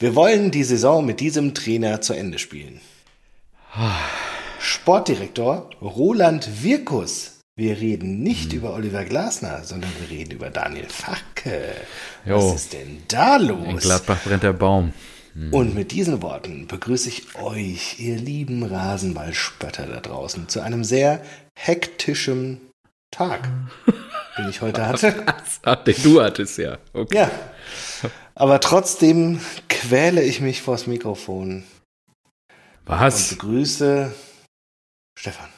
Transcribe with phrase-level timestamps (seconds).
[0.00, 2.80] Wir wollen die Saison mit diesem Trainer zu Ende spielen.
[4.60, 7.40] Sportdirektor Roland Wirkus.
[7.56, 11.74] Wir reden nicht über Oliver Glasner, sondern wir reden über Daniel Facke.
[12.24, 12.36] Jo.
[12.36, 13.82] Was ist denn da In los?
[13.82, 14.92] Gladbach brennt der Baum.
[15.50, 21.22] Und mit diesen Worten begrüße ich euch, ihr lieben Rasenballspötter da draußen, zu einem sehr
[21.54, 22.60] hektischen
[23.10, 23.48] Tag,
[24.36, 25.24] den ich heute hatte.
[25.62, 26.78] Ach, den du hattest ja.
[26.92, 27.16] Okay.
[27.16, 27.30] Ja,
[28.38, 31.64] aber trotzdem quäle ich mich vors Mikrofon und
[32.86, 33.30] Was?
[33.30, 34.14] begrüße
[35.18, 35.48] Stefan.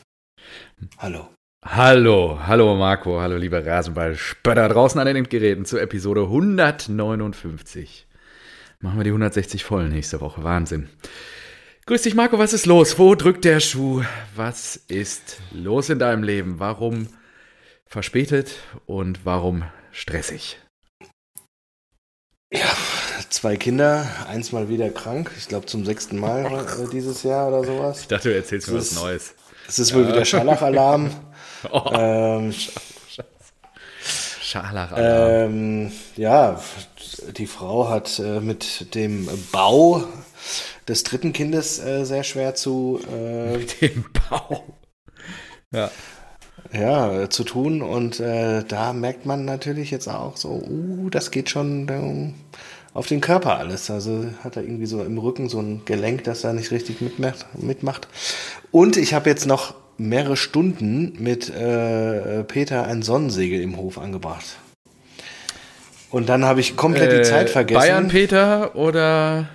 [0.96, 1.28] Hallo.
[1.62, 8.08] Hallo, hallo Marco, hallo liebe Rasenballspötter draußen an den Endgeräten zur Episode 159.
[8.80, 10.42] Machen wir die 160 voll nächste Woche.
[10.42, 10.88] Wahnsinn.
[11.84, 12.98] Grüß dich Marco, was ist los?
[12.98, 14.02] Wo drückt der Schuh?
[14.34, 16.58] Was ist los in deinem Leben?
[16.60, 17.08] Warum
[17.84, 18.54] verspätet
[18.86, 20.56] und warum stressig?
[22.52, 22.66] Ja,
[23.28, 25.30] zwei Kinder, eins mal wieder krank.
[25.38, 28.00] Ich glaube zum sechsten Mal äh, dieses Jahr oder sowas.
[28.00, 29.34] Ich dachte, du erzählst mir was Neues.
[29.68, 31.10] Es ist wohl wieder Scharlachalarm.
[31.70, 32.54] Oh, ähm,
[34.40, 34.94] Scharlach.
[34.96, 36.58] ähm, ja,
[37.36, 40.04] die Frau hat äh, mit dem Bau
[40.88, 44.64] des dritten Kindes äh, sehr schwer zu, äh, den Bau.
[45.70, 45.90] Ja.
[46.72, 47.82] Ja, äh, zu tun.
[47.82, 52.34] Und äh, da merkt man natürlich jetzt auch so, uh, das geht schon ähm,
[52.94, 53.90] auf den Körper alles.
[53.90, 58.08] Also hat er irgendwie so im Rücken so ein Gelenk, das da nicht richtig mitmacht.
[58.70, 64.56] Und ich habe jetzt noch mehrere Stunden mit äh, Peter ein Sonnensegel im Hof angebracht.
[66.10, 67.80] Und dann habe ich komplett die Zeit vergessen.
[67.80, 69.48] Äh, Bayern Peter oder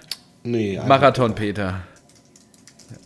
[0.45, 1.81] Nee, Marathon Peter?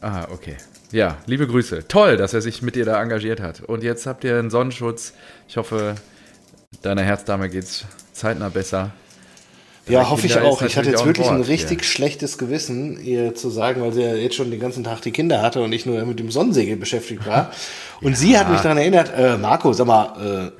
[0.01, 0.57] Ah, okay.
[0.91, 1.87] Ja, liebe Grüße.
[1.87, 3.61] Toll, dass er sich mit dir da engagiert hat.
[3.61, 5.13] Und jetzt habt ihr einen Sonnenschutz.
[5.47, 5.95] Ich hoffe,
[6.81, 8.91] deiner Herzdame geht's zeitnah besser.
[9.87, 10.61] Ja, hoffe ich Kinder auch.
[10.61, 14.01] ist Ich hatte jetzt auch wirklich ein richtig schlechtes Gewissen, ihr zu sagen, weil sie
[14.01, 16.75] ja jetzt schon den ganzen Tag die Kinder hatte und ich nur mit dem Sonnensegel
[16.75, 17.51] beschäftigt war.
[18.01, 20.53] Und sie hat mich daran erinnert, äh, Marco, sag mal,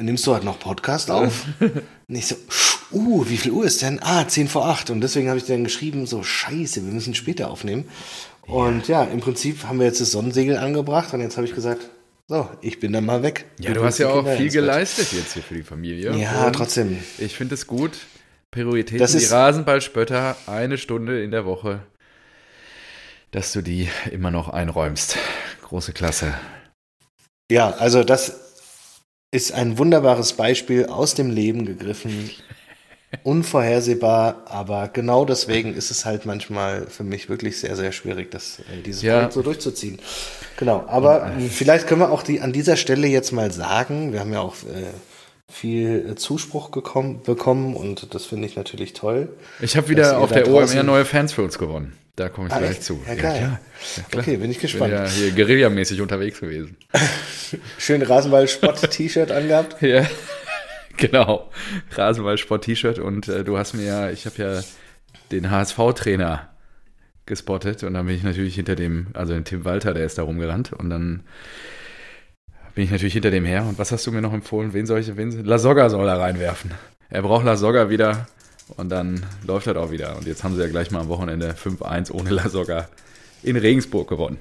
[0.00, 1.44] äh, nimmst du heute noch Podcast auf?
[1.60, 2.36] Und ich so,
[2.92, 4.00] uh, wie viel Uhr ist denn?
[4.02, 4.88] Ah, 10 vor 8.
[4.88, 7.84] Und deswegen habe ich dann geschrieben, so, scheiße, wir müssen später aufnehmen.
[8.52, 11.88] Und ja, im Prinzip haben wir jetzt das Sonnensegel angebracht und jetzt habe ich gesagt,
[12.28, 13.46] so, ich bin dann mal weg.
[13.58, 16.14] Ja, du hast ja auch viel geleistet jetzt hier für die Familie.
[16.16, 16.98] Ja, Und trotzdem.
[17.18, 17.92] Ich finde es gut.
[18.50, 21.80] Priorität Das die Rasenballspötter, eine Stunde in der Woche,
[23.30, 25.16] dass du die immer noch einräumst.
[25.62, 26.34] Große Klasse.
[27.50, 28.38] Ja, also das
[29.30, 32.30] ist ein wunderbares Beispiel aus dem Leben gegriffen.
[33.24, 38.60] Unvorhersehbar, aber genau deswegen ist es halt manchmal für mich wirklich sehr, sehr schwierig, das,
[38.60, 39.14] äh, dieses Ja.
[39.16, 39.98] Projekt so durchzuziehen.
[40.56, 44.32] Genau, aber vielleicht können wir auch die an dieser Stelle jetzt mal sagen, wir haben
[44.32, 44.86] ja auch äh,
[45.52, 49.28] viel äh, Zuspruch gekommen, bekommen und das finde ich natürlich toll.
[49.60, 51.92] Ich habe wieder auf der OMR neue Fans für uns gewonnen.
[52.16, 52.84] Da komme ich Ah, gleich echt?
[52.84, 53.00] zu.
[53.06, 53.18] Ja, geil.
[53.18, 53.34] klar.
[53.38, 54.22] Ja, klar.
[54.22, 54.92] Okay, bin ich Ich bin gespannt.
[54.92, 56.76] ja hier guerillamäßig unterwegs gewesen.
[57.78, 59.80] Schön Rasenball-Sport-T-Shirt angehabt.
[59.82, 60.06] Ja,
[60.96, 61.50] genau.
[61.92, 64.60] Rasenball-Sport-T-Shirt und äh, du hast mir ja, ich habe ja
[65.30, 66.48] den HSV-Trainer
[67.26, 70.22] gespottet und dann bin ich natürlich hinter dem, also den Tim Walter, der ist da
[70.22, 71.22] rumgerannt und dann
[72.74, 73.64] bin ich natürlich hinter dem her.
[73.64, 74.72] Und was hast du mir noch empfohlen?
[74.72, 76.72] Wen soll ich, wen, Lasogga soll er reinwerfen.
[77.10, 78.26] Er braucht Lasogga wieder
[78.76, 80.16] und dann läuft das auch wieder.
[80.16, 82.88] Und jetzt haben sie ja gleich mal am Wochenende 5-1 ohne Lasogga
[83.42, 84.38] in Regensburg gewonnen.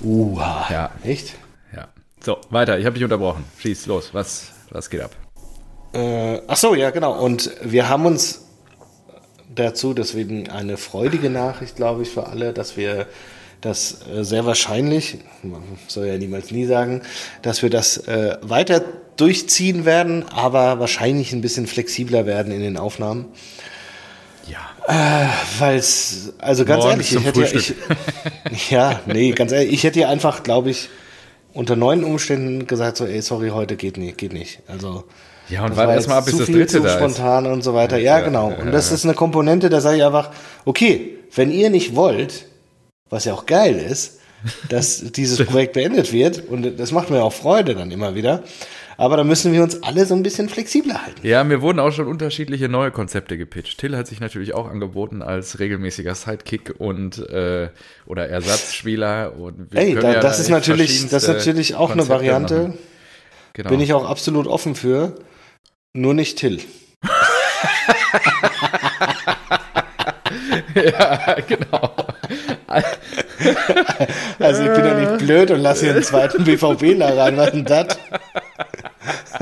[0.00, 0.38] Uh,
[0.70, 1.36] Ja, echt?
[1.74, 1.88] ja.
[2.20, 2.78] So, weiter.
[2.78, 3.44] Ich habe dich unterbrochen.
[3.58, 4.10] Schieß los.
[4.12, 5.12] Was, was geht ab?
[5.92, 7.18] Äh, ach so, ja, genau.
[7.18, 8.42] Und wir haben uns
[9.54, 13.06] dazu, deswegen eine freudige Nachricht, glaube ich, für alle, dass wir
[13.60, 17.02] das äh, sehr wahrscheinlich, man soll ja niemals nie sagen,
[17.42, 18.82] dass wir das äh, weiter
[19.16, 23.26] durchziehen werden, aber wahrscheinlich ein bisschen flexibler werden in den Aufnahmen.
[24.48, 25.30] Ja.
[25.58, 29.84] Weil es, also ganz Morgens ehrlich, ich hätte ja, ich, ja, nee, ganz ehrlich, ich
[29.84, 30.90] hätte ja einfach, glaube ich,
[31.54, 34.60] unter neuen Umständen gesagt, so, ey, sorry, heute geht nicht, geht nicht.
[34.66, 35.04] Also,
[35.48, 36.88] Ja, und das warte war erst mal ab, bis zu das viel, dritte zu da
[36.88, 36.94] ist.
[36.96, 37.96] spontan und so weiter.
[37.96, 38.50] Ja, Ja, genau.
[38.50, 40.30] ja, Und das ist eine Komponente, da sage ich einfach,
[40.64, 42.46] okay, wenn ihr nicht wollt,
[43.10, 44.18] was ja auch geil ist,
[44.68, 48.42] dass dieses Projekt beendet wird, und das macht mir auch Freude dann immer wieder,
[48.96, 51.26] aber da müssen wir uns alle so ein bisschen flexibler halten.
[51.26, 53.78] Ja, mir wurden auch schon unterschiedliche neue Konzepte gepitcht.
[53.78, 57.68] Till hat sich natürlich auch angeboten als regelmäßiger Sidekick und äh,
[58.06, 59.34] oder Ersatzspieler.
[59.36, 62.54] Und Ey, da, ja das da ist natürlich, das ist natürlich auch eine Konzepte Variante.
[62.54, 62.78] machen.
[63.54, 63.70] Genau.
[63.70, 65.14] Bin ich auch absolut offen für.
[65.92, 66.60] Nur nicht Till.
[70.74, 71.94] ja, genau.
[74.38, 77.36] Also ich bin ja nicht blöd und lasse hier einen zweiten BVBler rein.
[77.36, 77.86] Was denn das?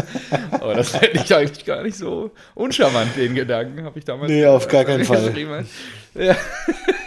[0.53, 4.31] Aber Das fände ich eigentlich gar nicht so uncharmant, den Gedanken, habe ich damals.
[4.31, 5.33] Nee, auf gar keinen Fall.
[6.15, 6.37] Ja.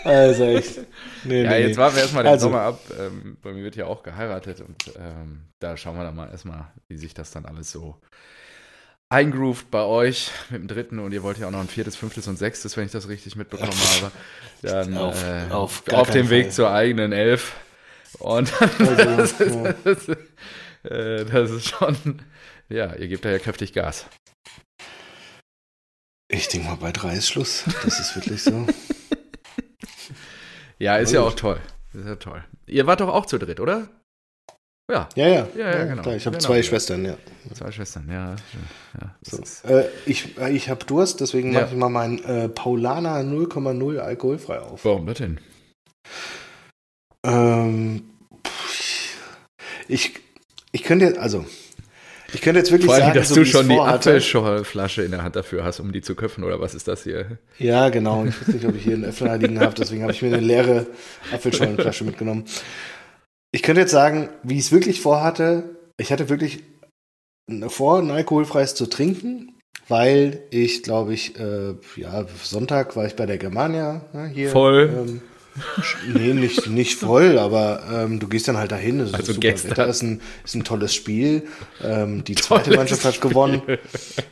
[0.04, 0.80] Also echt.
[1.24, 1.78] Nee, ja, nee, jetzt nee.
[1.78, 2.80] warten wir erstmal den Also- Sommer ab.
[3.00, 6.68] Ähm, bei mir wird ja auch geheiratet und ähm, da schauen wir dann mal erstmal,
[6.88, 8.00] wie sich das dann alles so
[9.10, 12.28] eingroovt bei euch mit dem dritten und ihr wollt ja auch noch ein viertes, fünftes
[12.28, 14.12] und sechstes, wenn ich das richtig mitbekommen habe.
[14.64, 16.52] Dann Auf- äh, auf auf, dem Weg Fall.
[16.54, 17.54] zur eigenen Elf.
[18.20, 19.74] Und Also, das, ist, ja.
[19.84, 20.18] das, ist,
[20.90, 22.22] äh, das ist schon,
[22.70, 24.06] ja, ihr gebt da ja kräftig Gas.
[26.28, 27.64] Ich denke mal, bei drei ist Schluss.
[27.84, 28.68] Das ist wirklich so.
[30.78, 31.58] Ja, ist ja auch toll.
[31.94, 32.44] Ist ja toll.
[32.68, 33.88] Ihr wart doch auch zu dritt, oder?
[34.92, 35.48] Ja, Ja, ja.
[35.56, 36.02] Ja, ja, genau.
[36.02, 36.48] klar, Ich habe Genau.
[36.48, 37.18] zwei Schwestern, ja.
[37.54, 38.36] zwei Schwestern, ja.
[39.02, 39.42] ja So.
[39.70, 44.60] Äh, ich äh, ich habe Durst, deswegen mache ich mal meinen äh, Paulaner 0,0 alkoholfrei
[44.60, 44.84] auf.
[44.84, 45.40] warum das denn?
[47.26, 48.04] Ähm,
[49.88, 50.20] ich,
[50.74, 51.46] ich könnte jetzt, also,
[52.36, 54.10] ich könnte jetzt wirklich Vor allem, sagen, dass so du schon die vorhatte.
[54.10, 57.40] Apfelschorflasche in der Hand dafür hast, um die zu köpfen, oder was ist das hier?
[57.58, 58.26] Ja, genau.
[58.26, 60.46] Ich weiß nicht, ob ich hier einen Öffner liegen habe, deswegen habe ich mir eine
[60.46, 60.86] leere
[61.34, 62.44] Apfelschorlenflasche mitgenommen.
[63.54, 66.64] Ich könnte jetzt sagen, wie ich es wirklich vorhatte, ich hatte wirklich
[67.68, 69.54] vor, ein alkoholfreies zu trinken,
[69.88, 74.50] weil ich, glaube ich, äh, ja, Sonntag war ich bei der Germania ne, hier.
[74.50, 74.94] Voll.
[74.94, 75.22] Ähm,
[76.14, 79.00] nee, nicht, nicht voll, aber ähm, du gehst dann halt dahin.
[79.00, 79.72] Es ist Also super gestern.
[79.72, 81.44] Wetter, ist ein, ist ein tolles Spiel.
[81.84, 83.30] Ähm, die zweite Tolles Mannschaft hat Spiel.
[83.30, 83.62] gewonnen.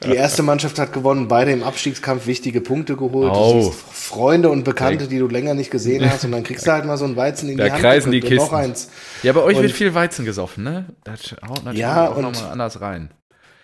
[0.06, 3.34] Die erste Mannschaft hat gewonnen, beide im Abstiegskampf wichtige Punkte geholt.
[3.64, 6.86] Siehst Freunde und Bekannte, die du länger nicht gesehen hast, und dann kriegst du halt
[6.86, 7.82] mal so ein Weizen in Da die Hand.
[7.82, 8.56] kreisen die und Noch Kisten.
[8.56, 8.90] eins.
[9.24, 10.86] Ja, bei euch Und- wird viel Weizen gesoffen, ne?
[11.04, 13.10] Das haut natürlich Ja, auch und- nochmal anders rein.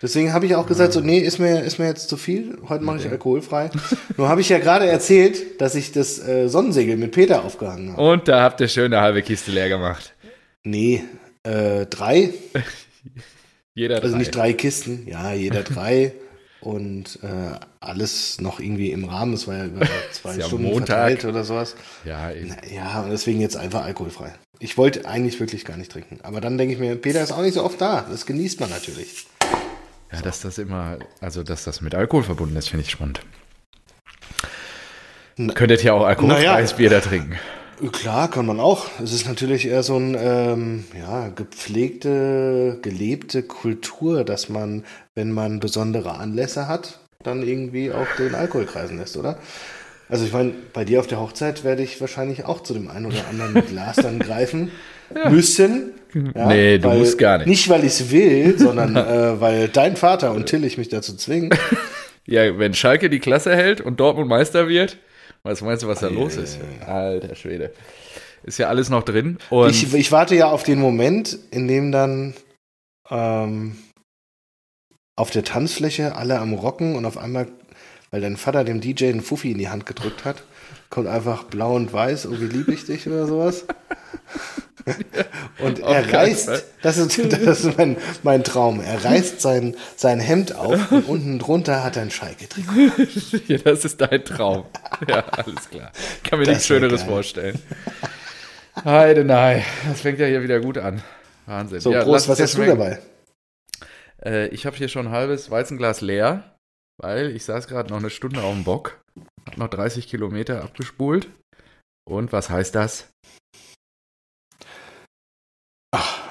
[0.02, 2.56] Deswegen habe ich auch gesagt, so, nee, ist mir, ist mir jetzt zu viel.
[2.68, 3.70] Heute mache ich alkoholfrei.
[4.16, 8.02] Nur habe ich ja gerade erzählt, dass ich das äh, Sonnensegel mit Peter aufgehangen habe.
[8.02, 10.14] Und da habt ihr schön eine halbe Kiste leer gemacht.
[10.64, 11.04] Nee,
[11.42, 12.30] äh, drei.
[13.74, 14.18] Jeder Also drei.
[14.18, 16.12] nicht drei Kisten, ja, jeder drei.
[16.60, 19.32] Und äh, alles noch irgendwie im Rahmen.
[19.32, 20.86] Es war ja über zwei ja Stunden Montag.
[20.88, 21.74] verteilt oder sowas.
[22.04, 22.54] Ja, eben.
[22.74, 24.34] Ja, und deswegen jetzt einfach alkoholfrei.
[24.58, 26.18] Ich wollte eigentlich wirklich gar nicht trinken.
[26.22, 28.04] Aber dann denke ich mir, Peter ist auch nicht so oft da.
[28.10, 29.26] Das genießt man natürlich.
[30.12, 33.20] Ja, dass das immer, also dass das mit Alkohol verbunden ist, finde ich spannend.
[35.36, 36.76] Na- Könntet ihr auch alkoholfreies Naja.
[36.76, 37.36] Bier da trinken?
[37.92, 38.86] Klar, kann man auch.
[39.02, 44.84] Es ist natürlich eher so ein, ähm, ja, gepflegte, gelebte Kultur, dass man,
[45.14, 49.38] wenn man besondere Anlässe hat, dann irgendwie auch den Alkohol kreisen lässt, oder?
[50.10, 53.06] Also ich meine, bei dir auf der Hochzeit werde ich wahrscheinlich auch zu dem einen
[53.06, 54.70] oder anderen Glas dann greifen
[55.30, 55.92] müssen.
[56.34, 57.46] Ja, Nee, du weil- musst gar nicht.
[57.46, 61.50] Nicht, weil ich es will, sondern äh, weil dein Vater und Tillich mich dazu zwingen.
[62.26, 64.98] Ja, wenn Schalke die Klasse hält und Dortmund Meister wird,
[65.42, 66.60] was meinst du, was da Ei, los ist?
[66.86, 67.72] Alter Schwede.
[68.44, 69.38] Ist ja alles noch drin.
[69.48, 72.34] Und Ich, ich warte ja auf den Moment, in dem dann
[73.10, 73.74] ähm,
[75.16, 77.48] auf der Tanzfläche alle am Rocken und auf einmal,
[78.12, 80.44] weil dein Vater dem DJ einen Fuffi in die Hand gedrückt hat,
[80.88, 83.64] kommt einfach blau und weiß, oh wie lieb ich dich oder sowas.
[85.58, 90.20] Und Auf er reißt, das ist, das ist mein, mein Traum, er reißt sein, sein
[90.20, 93.42] Hemd auf und unten drunter hat er ein Schalke-Trikot.
[93.46, 94.64] ja, das ist dein Traum.
[95.06, 95.92] Ja, alles klar.
[96.24, 97.10] Kann mir Das nichts Schöneres geil.
[97.10, 97.58] vorstellen.
[98.84, 99.62] Heide, nein.
[99.88, 101.02] Das fängt ja hier wieder gut an.
[101.46, 101.80] Wahnsinn.
[101.80, 103.00] So, ja, Prost, was hast du dabei?
[104.24, 106.56] Äh, ich habe hier schon ein halbes Weizenglas leer,
[106.98, 109.00] weil ich saß gerade noch eine Stunde auf dem Bock,
[109.46, 111.28] hab noch 30 Kilometer abgespult.
[112.08, 113.08] Und was heißt das?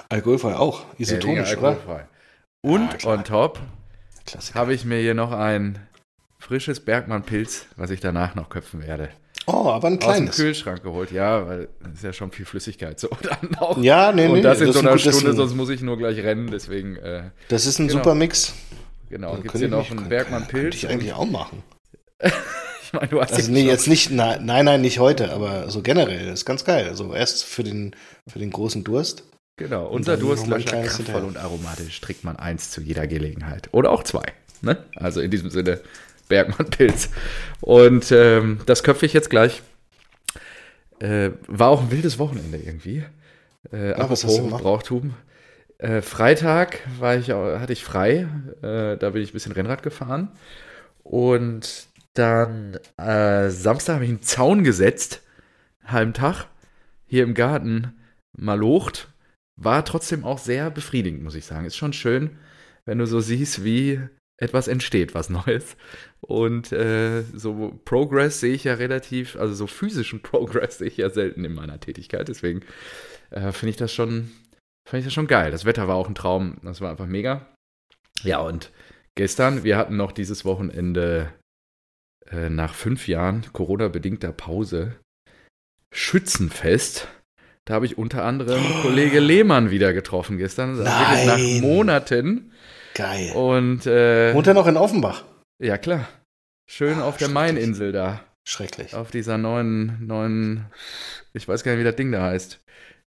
[0.09, 1.69] Alkoholfrei auch, isotonisch, oder?
[1.69, 2.07] alkoholfrei.
[2.61, 3.59] Und Ja, on top
[4.55, 5.79] habe ich mir hier noch ein
[6.39, 9.09] frisches Bergmann-Pilz, was ich danach noch köpfen werde.
[9.45, 10.35] Oh, aber ein Aus dem kleines.
[10.35, 13.77] Kühlschrank geholt, ja, weil das ist ja schon viel Flüssigkeit so dann auch.
[13.77, 16.17] Ja, nee, nee, Und das in das so einer Stunde, sonst muss ich nur gleich
[16.19, 17.99] rennen, deswegen, äh, Das ist ein Genau.
[17.99, 18.53] super Mix.
[19.09, 19.35] genau.
[19.37, 20.75] Gibt es hier noch einen Bergmann-Pilz?
[20.75, 21.63] Ich eigentlich auch machen.
[22.91, 25.69] Ich meine, du hast Also jetzt nee, jetzt nicht, nein, nein, nein, nicht heute, aber
[25.69, 26.87] so generell, das ist ganz geil.
[26.89, 27.95] Also erst für den,
[28.27, 29.25] für den großen Durst.
[29.59, 33.67] Genau, unser Durstlöscher, kraftvoll und aromatisch, trägt man eins zu jeder Gelegenheit.
[33.73, 34.23] Oder auch zwei.
[34.61, 34.77] Ne?
[34.95, 35.81] Also in diesem Sinne,
[36.29, 37.09] Bergmann-Pilz.
[37.59, 39.61] Und ähm, das köpfe ich jetzt gleich.
[40.99, 43.03] Äh, war auch ein wildes Wochenende irgendwie.
[43.69, 44.39] Äh, du apropos?
[44.49, 45.13] Brauchtum.
[45.77, 48.29] Äh, Freitag war ich, hatte ich frei.
[48.61, 50.29] Äh, da bin ich ein bisschen Rennrad gefahren.
[51.03, 55.21] Und dann äh, Samstag habe ich einen Zaun gesetzt.
[55.85, 56.45] Halben Tag.
[57.07, 57.93] Hier im Garten
[58.31, 59.09] malocht.
[59.61, 61.65] War trotzdem auch sehr befriedigend, muss ich sagen.
[61.65, 62.37] Ist schon schön,
[62.85, 63.99] wenn du so siehst, wie
[64.37, 65.75] etwas entsteht, was Neues.
[66.21, 71.09] Und äh, so Progress sehe ich ja relativ, also so physischen Progress sehe ich ja
[71.09, 72.29] selten in meiner Tätigkeit.
[72.29, 72.61] Deswegen
[73.31, 74.31] äh, finde ich das schon,
[74.87, 75.51] finde ich das schon geil.
[75.51, 76.57] Das Wetter war auch ein Traum.
[76.63, 77.53] Das war einfach mega.
[78.23, 78.71] Ja, und
[79.15, 81.33] gestern, wir hatten noch dieses Wochenende
[82.31, 84.95] äh, nach fünf Jahren Corona-bedingter Pause
[85.93, 87.07] Schützenfest.
[87.69, 88.81] Da habe ich unter anderem oh.
[88.81, 90.81] Kollege Lehmann wieder getroffen gestern.
[90.81, 91.27] Nein.
[91.27, 92.51] Nach Monaten.
[92.95, 93.31] Geil.
[93.33, 95.23] Und äh, Wohnt er noch in Offenbach?
[95.59, 96.09] Ja, klar.
[96.65, 98.21] Schön oh, auf der Maininsel da.
[98.43, 98.95] Schrecklich.
[98.95, 100.65] Auf dieser neuen, neuen,
[101.33, 102.59] ich weiß gar nicht, wie das Ding da heißt.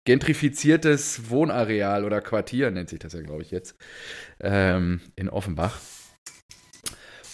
[0.05, 3.75] Gentrifiziertes Wohnareal oder Quartier nennt sich das ja, glaube ich, jetzt.
[4.39, 5.79] Ähm, in Offenbach.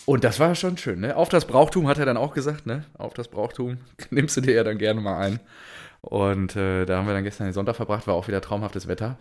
[0.06, 1.16] Und das war schon schön, ne?
[1.16, 2.84] Auf das Brauchtum hat er dann auch gesagt, ne?
[2.96, 3.78] Auf das Brauchtum
[4.10, 5.40] nimmst du dir ja dann gerne mal ein.
[6.04, 9.18] Und äh, da haben wir dann gestern den Sonntag verbracht, war auch wieder traumhaftes Wetter.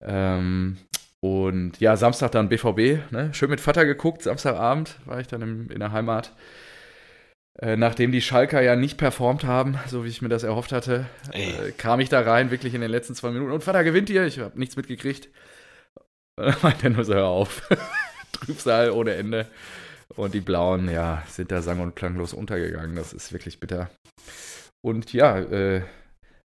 [0.00, 0.78] Ähm,
[1.20, 3.30] und ja, Samstag dann BVB, ne?
[3.34, 6.32] Schön mit Vater geguckt, Samstagabend war ich dann im, in der Heimat.
[7.60, 11.06] Äh, nachdem die Schalker ja nicht performt haben, so wie ich mir das erhofft hatte,
[11.32, 13.52] äh, kam ich da rein, wirklich in den letzten zwei Minuten.
[13.52, 15.28] Und Vater gewinnt hier, ich habe nichts mitgekriegt.
[16.36, 17.68] Und dann meinte er nur so, hör auf.
[18.32, 19.46] Trübsal ohne Ende.
[20.14, 22.94] Und die Blauen, ja, sind da sang- und klanglos untergegangen.
[22.94, 23.90] Das ist wirklich bitter.
[24.80, 25.82] Und ja, äh,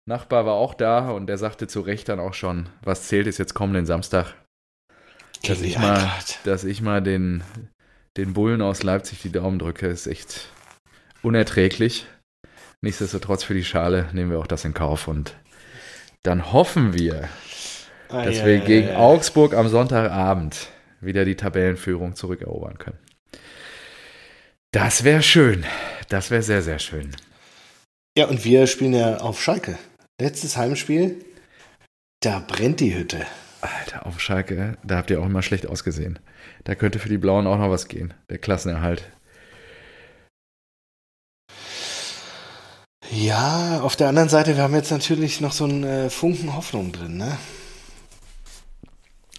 [0.04, 3.38] Nachbar war auch da und der sagte zu Recht dann auch schon, was zählt ist
[3.38, 4.34] jetzt kommenden Samstag.
[5.46, 6.10] Dass ich, mal,
[6.44, 7.42] dass ich mal den,
[8.16, 10.48] den Bullen aus Leipzig die Daumen drücke, ist echt
[11.22, 12.06] unerträglich.
[12.80, 15.34] Nichtsdestotrotz für die Schale nehmen wir auch das in Kauf und
[16.22, 17.28] dann hoffen wir,
[18.08, 20.68] ah, dass ja, wir ja, gegen ja, Augsburg am Sonntagabend
[21.00, 22.98] wieder die Tabellenführung zurückerobern können.
[24.72, 25.64] Das wäre schön.
[26.08, 27.10] Das wäre sehr, sehr schön.
[28.16, 29.78] Ja, und wir spielen ja auf Schalke.
[30.20, 31.24] Letztes Heimspiel,
[32.20, 33.26] da brennt die Hütte.
[33.60, 36.18] Alter, auf Schalke, da habt ihr auch immer schlecht ausgesehen.
[36.64, 38.14] Da könnte für die Blauen auch noch was gehen.
[38.28, 39.10] Der Klassenerhalt.
[43.10, 46.92] Ja, auf der anderen Seite, wir haben jetzt natürlich noch so einen äh, Funken Hoffnung
[46.92, 47.36] drin, ne?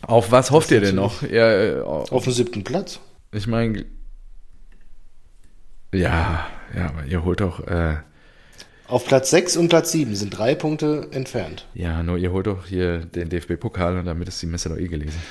[0.02, 1.22] Auf was hofft ihr denn noch?
[1.22, 3.00] Ja, äh, auf, auf den siebten Platz.
[3.32, 3.86] Ich meine,
[5.94, 7.66] ja, ja, aber ihr holt doch.
[7.68, 7.98] Äh,
[8.88, 11.68] Auf Platz 6 und Platz 7 sind drei Punkte entfernt.
[11.74, 14.88] Ja, nur ihr holt doch hier den DFB-Pokal und damit ist die Messe doch eh
[14.88, 15.22] gelesen.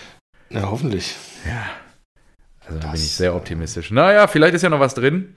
[0.51, 1.15] Na, hoffentlich.
[1.47, 1.71] Ja.
[2.67, 3.91] Also da bin ich sehr optimistisch.
[3.91, 5.35] Naja, vielleicht ist ja noch was drin.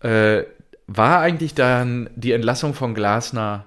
[0.00, 0.44] Äh,
[0.86, 3.66] war eigentlich dann die Entlassung von Glasner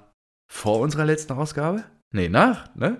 [0.51, 1.83] vor unserer letzten Ausgabe?
[2.11, 2.97] Nee, nach, ne?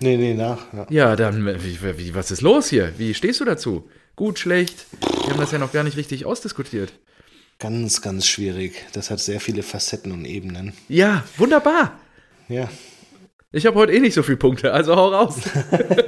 [0.00, 0.72] Nee, nee, nach.
[0.72, 2.92] Ja, ja dann, wie, wie, was ist los hier?
[2.98, 3.88] Wie stehst du dazu?
[4.16, 4.86] Gut, schlecht?
[5.00, 6.92] Wir haben das ja noch gar nicht richtig ausdiskutiert.
[7.58, 8.86] Ganz, ganz schwierig.
[8.92, 10.74] Das hat sehr viele Facetten und Ebenen.
[10.88, 11.98] Ja, wunderbar.
[12.48, 12.68] Ja.
[13.50, 15.36] Ich habe heute eh nicht so viele Punkte, also hau raus.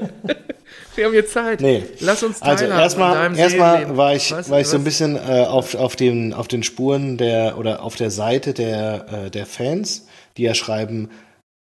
[0.95, 1.61] Wir haben jetzt Zeit.
[1.61, 1.83] Nee.
[2.01, 5.75] Lass uns also erstmal, erstmal war ich, was, war ich so ein bisschen äh, auf,
[5.75, 10.43] auf, den, auf den Spuren der oder auf der Seite der, äh, der Fans, die
[10.43, 11.11] ja schreiben,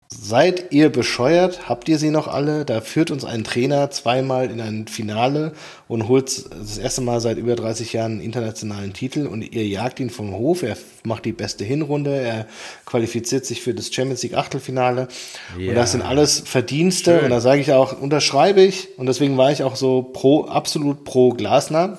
[0.09, 1.67] Seid ihr bescheuert?
[1.67, 2.63] Habt ihr sie noch alle?
[2.63, 5.51] Da führt uns ein Trainer zweimal in ein Finale
[5.89, 9.99] und holt das erste Mal seit über 30 Jahren einen internationalen Titel und ihr jagt
[9.99, 10.63] ihn vom Hof.
[10.63, 12.47] Er macht die beste Hinrunde, er
[12.85, 15.09] qualifiziert sich für das Champions League Achtelfinale.
[15.59, 15.69] Ja.
[15.69, 17.15] Und das sind alles Verdienste.
[17.15, 17.25] Schön.
[17.25, 18.97] Und da sage ich auch, unterschreibe ich.
[18.97, 21.97] Und deswegen war ich auch so pro, absolut pro Glasner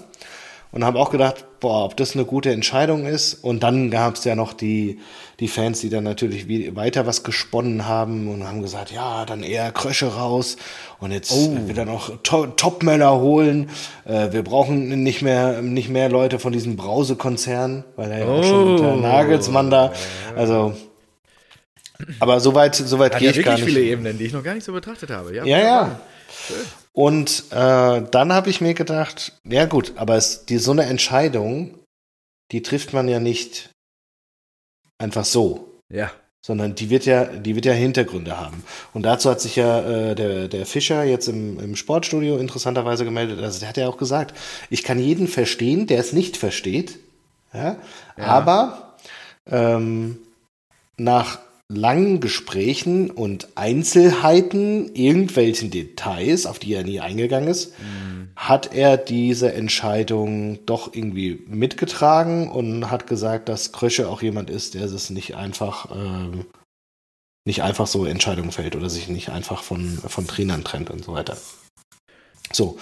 [0.78, 3.34] und habe auch gedacht, boah, ob das eine gute Entscheidung ist.
[3.34, 5.00] Und dann gab es ja noch die,
[5.40, 9.72] die Fans, die dann natürlich weiter was gesponnen haben und haben gesagt, ja, dann eher
[9.72, 10.56] Krösche raus
[11.00, 11.58] und jetzt oh.
[11.66, 13.70] will er noch to Topmöller holen.
[14.04, 18.38] Äh, wir brauchen nicht mehr, nicht mehr Leute von diesem Brause-Konzern, weil er ja oh.
[18.38, 18.94] auch schon der.
[18.94, 19.92] Nagelsmann da,
[20.36, 20.74] also
[22.20, 23.64] aber soweit, soweit gehe ich gar nicht.
[23.64, 25.34] viele Ebenen, die ich noch gar nicht so betrachtet habe.
[25.34, 25.58] Ja, ja.
[25.58, 26.00] ja.
[26.98, 31.78] Und äh, dann habe ich mir gedacht, ja gut, aber es, die, so eine Entscheidung,
[32.50, 33.70] die trifft man ja nicht
[34.98, 35.78] einfach so.
[35.88, 36.10] Ja.
[36.44, 38.64] Sondern die wird ja, die wird ja Hintergründe haben.
[38.94, 39.78] Und dazu hat sich ja
[40.10, 43.38] äh, der, der Fischer jetzt im, im Sportstudio interessanterweise gemeldet.
[43.38, 44.36] Also der hat ja auch gesagt,
[44.68, 46.98] ich kann jeden verstehen, der es nicht versteht.
[47.54, 47.76] Ja?
[48.16, 48.24] ja.
[48.24, 48.96] Aber
[49.46, 50.18] ähm,
[50.96, 51.38] nach
[51.70, 58.30] langen Gesprächen und Einzelheiten, irgendwelchen Details, auf die er nie eingegangen ist, mhm.
[58.36, 64.74] hat er diese Entscheidung doch irgendwie mitgetragen und hat gesagt, dass Krösche auch jemand ist,
[64.74, 66.44] der es nicht einfach, äh,
[67.44, 71.12] nicht einfach so Entscheidungen fällt oder sich nicht einfach von, von Trainern trennt und so
[71.12, 71.36] weiter.
[72.50, 72.78] So.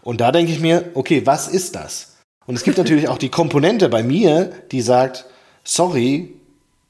[0.00, 2.16] Und da denke ich mir, okay, was ist das?
[2.46, 5.26] Und es gibt natürlich auch die Komponente bei mir, die sagt,
[5.62, 6.39] sorry,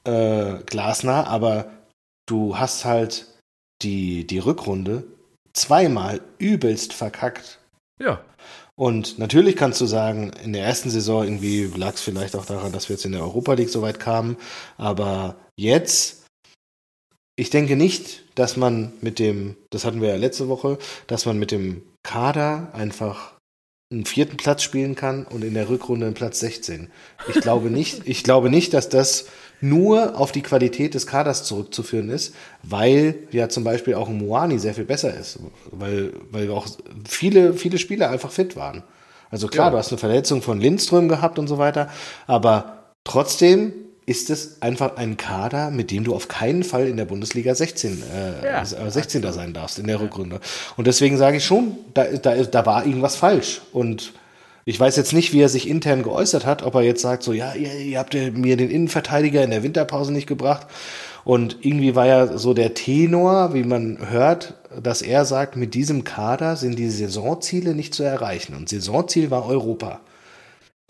[0.03, 1.71] äh, Glasner, aber
[2.27, 3.27] du hast halt
[3.81, 5.03] die, die Rückrunde
[5.53, 7.59] zweimal übelst verkackt.
[7.99, 8.23] Ja.
[8.75, 12.71] Und natürlich kannst du sagen, in der ersten Saison irgendwie lag es vielleicht auch daran,
[12.71, 14.37] dass wir jetzt in der Europa League so weit kamen.
[14.77, 16.25] Aber jetzt,
[17.35, 20.77] ich denke nicht, dass man mit dem, das hatten wir ja letzte Woche,
[21.07, 23.33] dass man mit dem Kader einfach
[23.91, 26.89] einen vierten Platz spielen kann und in der Rückrunde einen Platz 16.
[27.27, 29.27] Ich glaube nicht, ich glaube nicht, dass das
[29.61, 34.59] nur auf die Qualität des Kaders zurückzuführen ist, weil ja zum Beispiel auch ein Moani
[34.59, 35.39] sehr viel besser ist,
[35.71, 36.67] weil, weil auch
[37.07, 38.83] viele, viele Spieler einfach fit waren.
[39.29, 39.71] Also klar, ja.
[39.71, 41.89] du hast eine Verletzung von Lindström gehabt und so weiter,
[42.27, 43.73] aber trotzdem
[44.05, 48.03] ist es einfach ein Kader, mit dem du auf keinen Fall in der Bundesliga 16,
[48.13, 49.23] äh, ja, 16.
[49.23, 50.39] Äh, sein darfst in der Rückrunde.
[50.75, 53.61] Und deswegen sage ich schon, da, da, da war irgendwas falsch.
[53.71, 54.13] Und
[54.65, 57.33] ich weiß jetzt nicht, wie er sich intern geäußert hat, ob er jetzt sagt, so,
[57.33, 60.67] ja, ihr, ihr habt mir den Innenverteidiger in der Winterpause nicht gebracht.
[61.23, 66.03] Und irgendwie war ja so der Tenor, wie man hört, dass er sagt, mit diesem
[66.03, 68.55] Kader sind die Saisonziele nicht zu erreichen.
[68.55, 70.01] Und Saisonziel war Europa.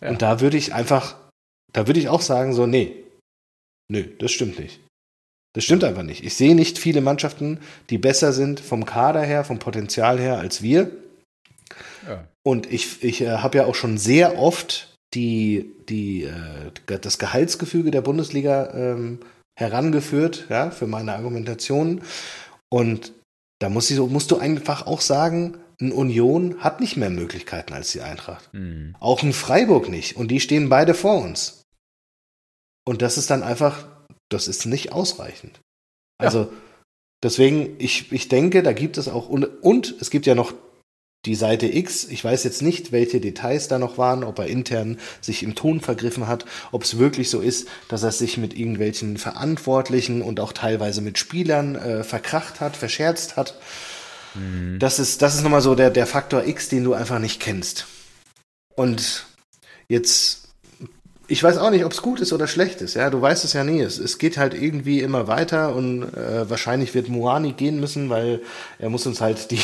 [0.01, 0.09] Ja.
[0.09, 1.15] Und da würde ich einfach,
[1.73, 2.95] da würde ich auch sagen, so, nee,
[3.89, 4.79] nö, das stimmt nicht.
[5.53, 6.23] Das stimmt einfach nicht.
[6.23, 7.59] Ich sehe nicht viele Mannschaften,
[7.89, 10.91] die besser sind vom Kader her, vom Potenzial her als wir.
[12.07, 12.25] Ja.
[12.43, 17.91] Und ich, ich äh, habe ja auch schon sehr oft die, die, äh, das Gehaltsgefüge
[17.91, 19.19] der Bundesliga ähm,
[19.57, 22.01] herangeführt, ja, für meine Argumentation.
[22.69, 23.13] Und
[23.59, 27.91] da muss ich, musst du einfach auch sagen, ein Union hat nicht mehr Möglichkeiten als
[27.91, 28.53] die Eintracht.
[28.53, 28.95] Mhm.
[28.99, 30.15] Auch ein Freiburg nicht.
[30.15, 31.63] Und die stehen beide vor uns.
[32.85, 33.87] Und das ist dann einfach,
[34.29, 35.59] das ist nicht ausreichend.
[36.17, 36.49] Also, ja.
[37.23, 40.53] deswegen, ich, ich denke, da gibt es auch, und, und es gibt ja noch
[41.25, 44.97] die Seite X, ich weiß jetzt nicht, welche Details da noch waren, ob er intern
[45.21, 49.17] sich im Ton vergriffen hat, ob es wirklich so ist, dass er sich mit irgendwelchen
[49.17, 53.59] Verantwortlichen und auch teilweise mit Spielern äh, verkracht hat, verscherzt hat.
[54.33, 54.79] Mhm.
[54.79, 57.85] Das ist, das ist nochmal so der, der Faktor X, den du einfach nicht kennst.
[58.75, 59.27] Und
[59.87, 60.49] jetzt,
[61.27, 63.53] ich weiß auch nicht, ob es gut ist oder schlecht ist, ja, du weißt es
[63.53, 63.81] ja nie.
[63.81, 68.41] Es, es geht halt irgendwie immer weiter und äh, wahrscheinlich wird Moani gehen müssen, weil
[68.79, 69.61] er muss uns halt die,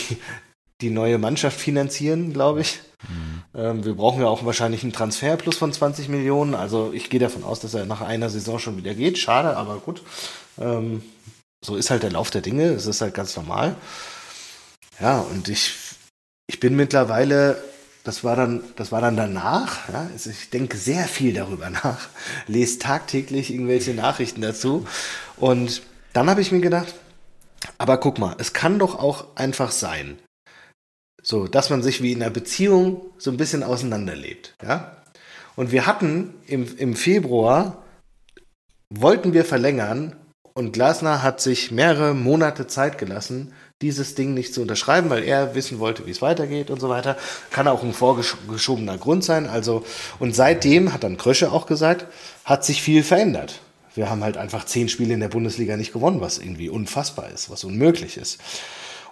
[0.81, 2.79] die neue Mannschaft finanzieren, glaube ich.
[3.07, 3.59] Mhm.
[3.59, 6.55] Ähm, wir brauchen ja auch wahrscheinlich einen Transferplus von 20 Millionen.
[6.55, 9.17] Also ich gehe davon aus, dass er nach einer Saison schon wieder geht.
[9.17, 10.01] Schade, aber gut.
[10.59, 11.03] Ähm,
[11.63, 12.65] so ist halt der Lauf der Dinge.
[12.69, 13.75] Es ist halt ganz normal.
[14.99, 15.73] Ja, und ich,
[16.47, 17.61] ich bin mittlerweile,
[18.03, 22.07] das war dann, das war dann danach, ja, also ich denke sehr viel darüber nach,
[22.47, 24.87] lese tagtäglich irgendwelche Nachrichten dazu.
[25.35, 25.81] Und
[26.13, 26.95] dann habe ich mir gedacht,
[27.77, 30.17] aber guck mal, es kann doch auch einfach sein,
[31.27, 34.55] so, dass man sich wie in einer Beziehung so ein bisschen auseinanderlebt.
[34.63, 34.95] Ja?
[35.57, 37.83] Und wir hatten im, im Februar,
[38.89, 40.15] wollten wir verlängern
[40.53, 45.53] und Glasner hat sich mehrere Monate Zeit gelassen, dieses Ding nicht zu unterschreiben, weil er
[45.53, 47.17] wissen wollte, wie es weitergeht und so weiter.
[47.51, 49.47] Kann auch ein vorgeschobener Grund sein.
[49.47, 49.83] Also,
[50.19, 52.05] und seitdem, hat dann Krösche auch gesagt,
[52.45, 53.59] hat sich viel verändert.
[53.95, 57.49] Wir haben halt einfach zehn Spiele in der Bundesliga nicht gewonnen, was irgendwie unfassbar ist,
[57.49, 58.39] was unmöglich ist.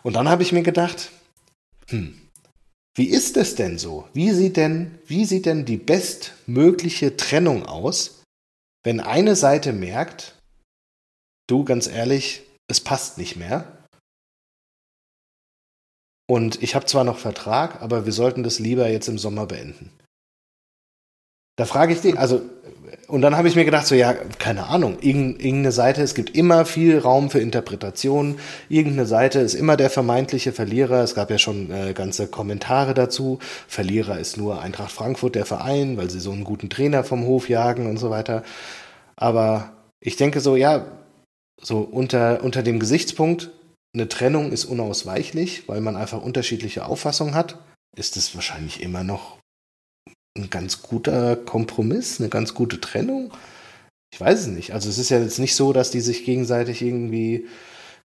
[0.02, 1.10] Und dann habe ich mir gedacht,
[1.90, 2.22] hm.
[2.98, 4.08] Wie ist es denn so?
[4.14, 8.24] Wie sieht denn, wie sieht denn die bestmögliche Trennung aus,
[8.84, 10.40] wenn eine Seite merkt,
[11.48, 13.86] du ganz ehrlich, es passt nicht mehr?
[16.28, 19.92] Und ich habe zwar noch Vertrag, aber wir sollten das lieber jetzt im Sommer beenden.
[21.56, 22.42] Da frage ich dich, also
[23.08, 26.66] und dann habe ich mir gedacht, so ja, keine Ahnung, irgendeine Seite, es gibt immer
[26.66, 31.04] viel Raum für Interpretation, irgendeine Seite ist immer der vermeintliche Verlierer.
[31.04, 33.40] Es gab ja schon äh, ganze Kommentare dazu.
[33.68, 37.48] Verlierer ist nur Eintracht Frankfurt, der Verein, weil sie so einen guten Trainer vom Hof
[37.48, 38.44] jagen und so weiter.
[39.16, 40.86] Aber ich denke so, ja,
[41.62, 43.52] so unter, unter dem Gesichtspunkt,
[43.94, 47.60] eine Trennung ist unausweichlich, weil man einfach unterschiedliche Auffassungen hat,
[47.96, 49.38] ist es wahrscheinlich immer noch
[50.38, 53.32] ein ganz guter Kompromiss, eine ganz gute Trennung.
[54.14, 54.74] Ich weiß es nicht.
[54.74, 57.48] Also es ist ja jetzt nicht so, dass die sich gegenseitig irgendwie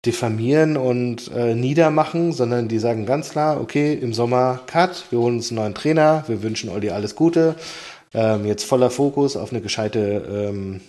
[0.05, 5.37] diffamieren und äh, niedermachen, sondern die sagen ganz klar, okay, im Sommer Cut, wir holen
[5.37, 7.55] uns einen neuen Trainer, wir wünschen Olli alles Gute.
[8.15, 10.81] Ähm, jetzt voller Fokus auf eine gescheite ähm,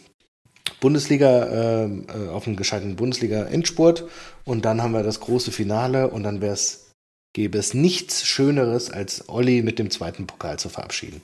[0.80, 4.06] Bundesliga, ähm, äh, auf einen gescheiten Bundesliga-Endspurt
[4.46, 6.58] und dann haben wir das große Finale und dann wäre
[7.34, 11.22] gäbe es nichts Schöneres, als Olli mit dem zweiten Pokal zu verabschieden.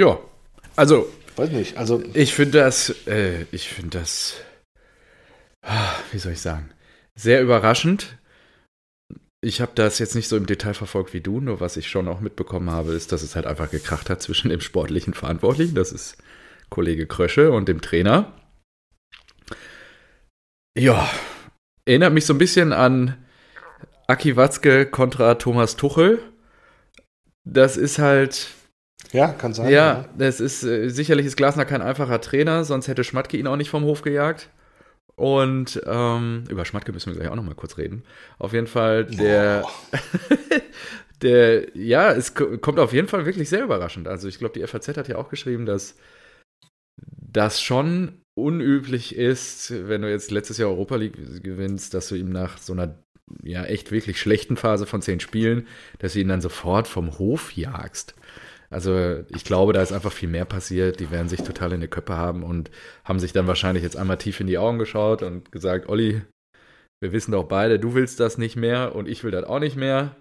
[0.00, 0.18] Ja,
[0.76, 1.12] also.
[1.36, 2.02] Weiß nicht, also.
[2.14, 4.36] Ich finde das, äh, ich finde das,
[5.60, 6.70] ah, wie soll ich sagen,
[7.14, 8.16] sehr überraschend.
[9.42, 12.08] Ich habe das jetzt nicht so im Detail verfolgt wie du, nur was ich schon
[12.08, 15.92] auch mitbekommen habe, ist, dass es halt einfach gekracht hat zwischen dem sportlichen Verantwortlichen, das
[15.92, 16.16] ist
[16.70, 18.32] Kollege Krösche, und dem Trainer.
[20.78, 21.10] Ja,
[21.84, 23.22] erinnert mich so ein bisschen an
[24.06, 26.20] Aki Watzke kontra Thomas Tuchel.
[27.44, 28.48] Das ist halt.
[29.12, 29.70] Ja, kann sein.
[29.70, 30.08] Ja, ja.
[30.16, 33.70] das ist äh, sicherlich ist Glasner kein einfacher Trainer, sonst hätte Schmatke ihn auch nicht
[33.70, 34.50] vom Hof gejagt.
[35.16, 38.04] Und ähm, über Schmatke müssen wir gleich auch noch mal kurz reden.
[38.38, 39.66] Auf jeden Fall der,
[41.22, 44.08] der, ja, es kommt auf jeden Fall wirklich sehr überraschend.
[44.08, 45.96] Also ich glaube, die FAZ hat ja auch geschrieben, dass
[46.96, 52.30] das schon unüblich ist, wenn du jetzt letztes Jahr Europa League gewinnst, dass du ihm
[52.30, 52.98] nach so einer
[53.42, 55.66] ja echt wirklich schlechten Phase von zehn Spielen,
[55.98, 58.14] dass du ihn dann sofort vom Hof jagst.
[58.72, 61.00] Also ich glaube, da ist einfach viel mehr passiert.
[61.00, 62.70] Die werden sich total in die Köpfe haben und
[63.04, 66.22] haben sich dann wahrscheinlich jetzt einmal tief in die Augen geschaut und gesagt, Olli,
[67.00, 69.76] wir wissen doch beide, du willst das nicht mehr und ich will das auch nicht
[69.76, 70.14] mehr.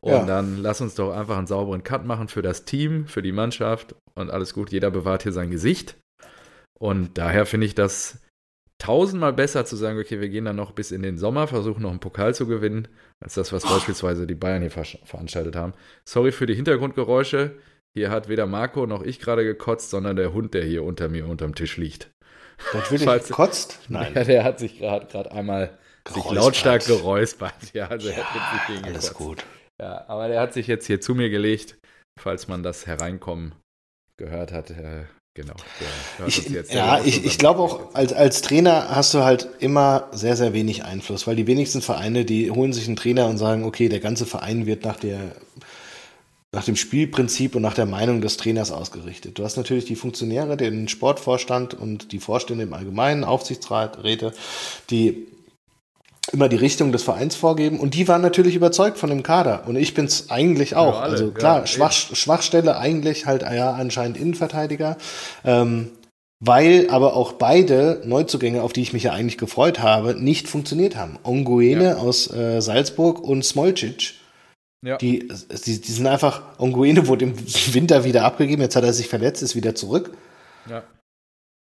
[0.00, 0.26] Und ja.
[0.26, 3.94] dann lass uns doch einfach einen sauberen Cut machen für das Team, für die Mannschaft
[4.14, 4.70] und alles gut.
[4.70, 5.96] Jeder bewahrt hier sein Gesicht.
[6.78, 8.20] Und daher finde ich das
[8.78, 11.90] tausendmal besser zu sagen, okay, wir gehen dann noch bis in den Sommer, versuchen noch
[11.90, 12.88] einen Pokal zu gewinnen,
[13.22, 13.68] als das, was oh.
[13.68, 15.72] beispielsweise die Bayern hier ver veranstaltet haben.
[16.06, 17.56] Sorry für die Hintergrundgeräusche.
[17.96, 21.26] Hier hat weder Marco noch ich gerade gekotzt, sondern der Hund, der hier unter mir
[21.26, 22.10] unterm Tisch liegt.
[22.72, 23.78] Das will Falls, gekotzt?
[23.88, 24.12] Nein.
[24.14, 25.78] Ja, der hat sich gerade einmal
[26.12, 27.54] sich lautstark geräuspert.
[27.72, 28.16] Ja, also ja,
[28.82, 29.14] alles gekotzt.
[29.14, 29.44] gut.
[29.80, 31.78] Ja, aber der hat sich jetzt hier zu mir gelegt,
[32.20, 33.54] falls man das Hereinkommen
[34.16, 34.70] gehört hat.
[34.70, 35.04] Äh,
[35.34, 35.54] genau.
[36.26, 40.52] Ich, ja, ich, ich glaube auch, als, als Trainer hast du halt immer sehr, sehr
[40.52, 44.00] wenig Einfluss, weil die wenigsten Vereine, die holen sich einen Trainer und sagen, okay, der
[44.00, 45.32] ganze Verein wird nach der
[46.54, 49.38] nach dem Spielprinzip und nach der Meinung des Trainers ausgerichtet.
[49.38, 54.32] Du hast natürlich die Funktionäre, den Sportvorstand und die Vorstände im Allgemeinen, Aufsichtsräte,
[54.88, 55.26] die
[56.32, 59.76] immer die Richtung des Vereins vorgeben und die waren natürlich überzeugt von dem Kader und
[59.76, 60.94] ich bin es eigentlich auch.
[60.94, 64.96] Ja, also klar, ja, Schwach, Schwachstelle eigentlich halt ja anscheinend Innenverteidiger.
[65.44, 65.90] Ähm,
[66.40, 70.94] weil aber auch beide Neuzugänge, auf die ich mich ja eigentlich gefreut habe, nicht funktioniert
[70.96, 71.18] haben.
[71.22, 71.96] Onguene ja.
[71.96, 74.14] aus äh, Salzburg und Smolcic.
[74.84, 74.98] Ja.
[74.98, 75.26] Die,
[75.66, 77.34] die, die sind einfach, Onguene wurde im
[77.72, 80.10] Winter wieder abgegeben, jetzt hat er sich verletzt, ist wieder zurück.
[80.68, 80.82] Ja.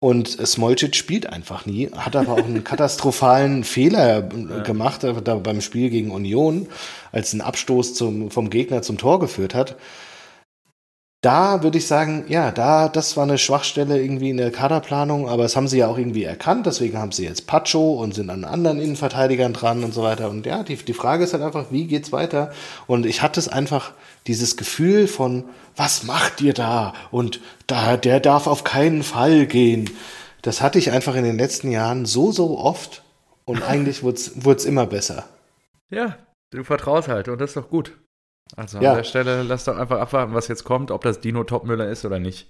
[0.00, 4.62] Und Smolcic spielt einfach nie, hat aber auch einen katastrophalen Fehler ja.
[4.62, 6.68] gemacht da beim Spiel gegen Union,
[7.11, 9.74] als ein Abstoß zum, vom Gegner zum Tor geführt hat.
[11.20, 15.42] Da würde ich sagen, ja, da, das war eine Schwachstelle irgendwie in der Kaderplanung, aber
[15.42, 18.44] das haben sie ja auch irgendwie erkannt, deswegen haben sie jetzt Pacho und sind an
[18.44, 20.31] anderen Innenverteidigern dran und so weiter.
[20.31, 22.52] Und ja, die, die Frage ist halt einfach, wie geht's weiter?
[22.87, 23.92] Und ich hatte es einfach,
[24.28, 26.92] dieses Gefühl von, was macht ihr da?
[27.11, 29.90] Und da, der darf auf keinen Fall gehen.
[30.42, 33.02] Das hatte ich einfach in den letzten Jahren so, so oft
[33.44, 34.18] und eigentlich wurde
[34.57, 35.24] es immer besser.
[35.90, 36.16] Ja,
[36.50, 37.98] du vertraust halt und das ist doch gut.
[38.57, 38.91] Also ja.
[38.91, 42.05] an der Stelle lass doch einfach abwarten, was jetzt kommt, ob das Dino Topmüller ist
[42.05, 42.49] oder nicht.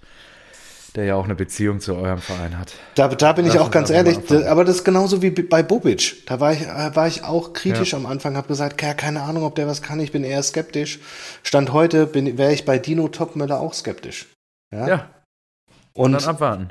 [0.95, 2.73] Der ja auch eine Beziehung zu eurem Verein hat.
[2.95, 6.25] Da, da bin lass ich auch ganz ehrlich, aber das ist genauso wie bei Bobic.
[6.25, 7.99] Da war ich, äh, war ich auch kritisch ja.
[7.99, 10.99] am Anfang, habe gesagt, ja, keine Ahnung, ob der was kann, ich bin eher skeptisch.
[11.43, 14.29] Stand heute wäre ich bei Dino Topmüller auch skeptisch.
[14.71, 15.09] Ja,
[15.99, 16.67] und, dann abwarten.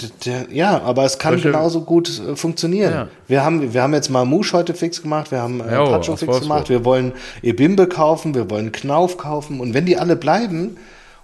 [0.51, 2.93] Ja, aber es kann Beispiel, genauso gut äh, funktionieren.
[2.93, 3.09] Ja.
[3.27, 6.41] Wir, haben, wir haben jetzt mal Mouche heute fix gemacht, wir haben äh, Pacho fix
[6.41, 7.13] gemacht, wir wollen
[7.43, 10.79] Ebimbe kaufen, wir wollen Knauf kaufen und wenn die alle bleiben,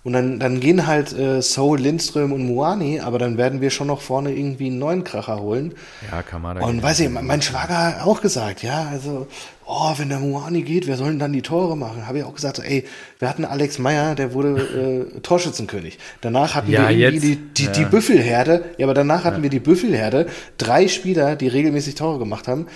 [0.05, 3.87] und dann, dann gehen halt äh, Soul, Lindström und Muani, aber dann werden wir schon
[3.87, 5.73] noch vorne irgendwie einen neuen Kracher holen.
[6.13, 9.27] Ja, kann man da Und weiß ich, mein Schwager hat auch gesagt, ja, also,
[9.67, 12.07] oh, wenn der Muani geht, wer soll denn dann die Tore machen?
[12.07, 12.85] Habe ich auch gesagt, ey,
[13.19, 15.99] wir hatten Alex Meyer, der wurde äh, Torschützenkönig.
[16.21, 17.73] Danach hatten ja, wir irgendwie jetzt, die, die, ja.
[17.73, 19.43] die Büffelherde, ja, aber danach hatten ja.
[19.45, 20.27] wir die Büffelherde,
[20.59, 22.67] drei Spieler, die regelmäßig Tore gemacht haben.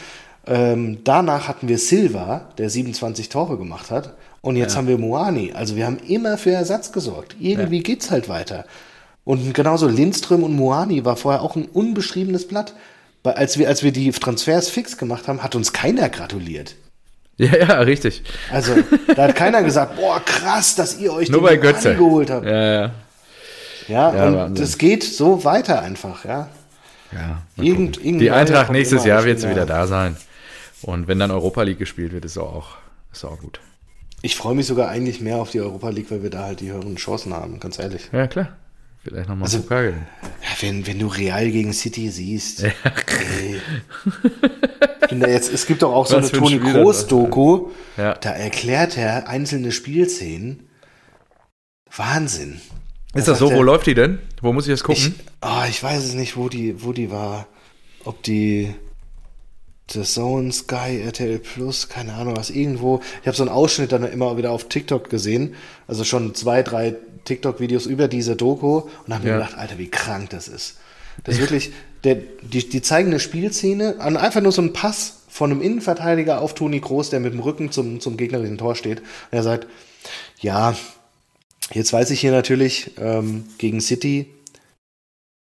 [0.46, 4.14] Ähm, danach hatten wir Silva, der 27 Tore gemacht hat.
[4.40, 5.52] Und jetzt haben wir Moani.
[5.52, 7.36] Also wir haben immer für Ersatz gesorgt.
[7.38, 7.82] Irgendwie ja.
[7.82, 8.64] geht's halt weiter.
[9.24, 12.72] Und genauso Lindström und Moani war vorher auch ein unbeschriebenes Blatt.
[13.22, 16.76] Weil als wir, als wir die Transfers fix gemacht haben, hat uns keiner gratuliert.
[17.36, 18.22] Ja, ja, richtig.
[18.50, 18.74] Also,
[19.14, 21.94] da hat keiner gesagt, boah, krass, dass ihr euch Nur den bei Götze.
[21.94, 22.44] geholt habt.
[22.44, 22.90] Ja, ja.
[23.86, 26.48] Ja, ja und das geht so weiter einfach, ja.
[27.12, 27.42] Ja.
[27.56, 30.16] Irgend, die Eintracht nächstes Jahr wird sie wieder da sein.
[30.82, 32.76] Und wenn dann Europa League gespielt wird, ist auch,
[33.12, 33.60] ist auch gut.
[34.20, 36.70] Ich freue mich sogar eigentlich mehr auf die Europa League, weil wir da halt die
[36.70, 38.10] höheren Chancen haben, ganz ehrlich.
[38.12, 38.56] Ja, klar.
[39.08, 39.92] Vielleicht nochmal also, Ja,
[40.60, 42.60] wenn, wenn du Real gegen City siehst.
[42.60, 42.70] Ja.
[43.40, 43.60] Ey.
[45.26, 47.70] jetzt, es gibt doch auch so Was eine Toni Kroos-Doku.
[47.96, 48.14] Ja.
[48.14, 50.68] Da erklärt er einzelne Spielszenen.
[51.96, 52.60] Wahnsinn.
[53.14, 53.50] Ist das so?
[53.50, 54.18] Wo läuft die denn?
[54.42, 55.14] Wo muss ich das gucken?
[55.18, 57.46] Ich, oh, ich weiß es nicht, wo die, wo die war.
[58.04, 58.74] Ob die
[59.90, 63.00] The Zone, Sky, RTL Plus, keine Ahnung was, irgendwo.
[63.22, 65.54] Ich habe so einen Ausschnitt dann immer wieder auf TikTok gesehen,
[65.86, 69.34] also schon zwei, drei TikTok-Videos über diese Doku und habe ja.
[69.34, 70.76] mir gedacht, Alter, wie krank das ist.
[71.24, 71.72] Das ist wirklich,
[72.04, 76.54] der, die, die zeigen eine Spielszene, einfach nur so einen Pass von einem Innenverteidiger auf
[76.54, 79.00] Toni Groß, der mit dem Rücken zum, zum gegnerischen Tor steht.
[79.00, 79.66] Und er sagt,
[80.40, 80.76] ja,
[81.72, 84.26] jetzt weiß ich hier natürlich ähm, gegen City,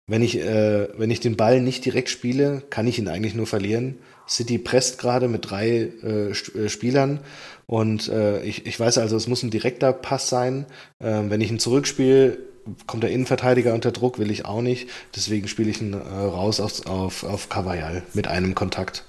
[0.07, 3.47] Wenn ich, äh, wenn ich den Ball nicht direkt spiele, kann ich ihn eigentlich nur
[3.47, 3.99] verlieren.
[4.29, 7.21] City presst gerade mit drei äh, äh, Spielern
[7.67, 10.67] und äh, ich, ich weiß also, es muss ein direkter Pass sein.
[11.01, 12.39] Ähm, wenn ich ihn zurückspiele,
[12.87, 14.89] kommt der Innenverteidiger unter Druck, will ich auch nicht.
[15.15, 19.05] Deswegen spiele ich ihn äh, raus auf, auf, auf Cavallal mit einem Kontakt.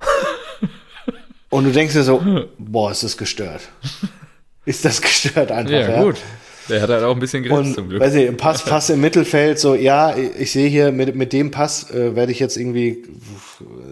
[1.50, 3.62] und du denkst dir so, boah, ist das gestört.
[4.64, 5.72] Ist das gestört einfach.
[5.72, 6.02] Ja, ja?
[6.02, 6.18] gut.
[6.70, 8.00] Der hat halt auch ein bisschen Grenzen zum Glück.
[8.00, 11.90] Weiß ich, Pass, Pass im Mittelfeld, so, ja, ich, sehe hier, mit, mit dem Pass
[11.90, 13.04] äh, werde ich jetzt irgendwie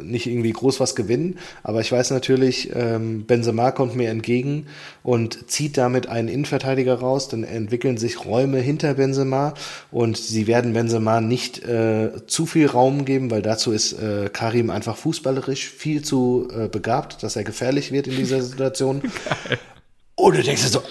[0.02, 4.66] nicht irgendwie groß was gewinnen, aber ich weiß natürlich, ähm, Benzema kommt mir entgegen
[5.02, 9.54] und zieht damit einen Innenverteidiger raus, dann entwickeln sich Räume hinter Benzema
[9.90, 14.70] und sie werden Benzema nicht äh, zu viel Raum geben, weil dazu ist äh, Karim
[14.70, 19.02] einfach fußballerisch viel zu äh, begabt, dass er gefährlich wird in dieser Situation.
[20.14, 20.82] Und du denkst dir so,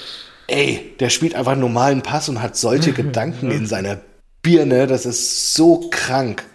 [0.47, 3.99] ey, der spielt einfach einen normalen Pass und hat solche Gedanken in seiner
[4.41, 6.45] Birne, das ist so krank.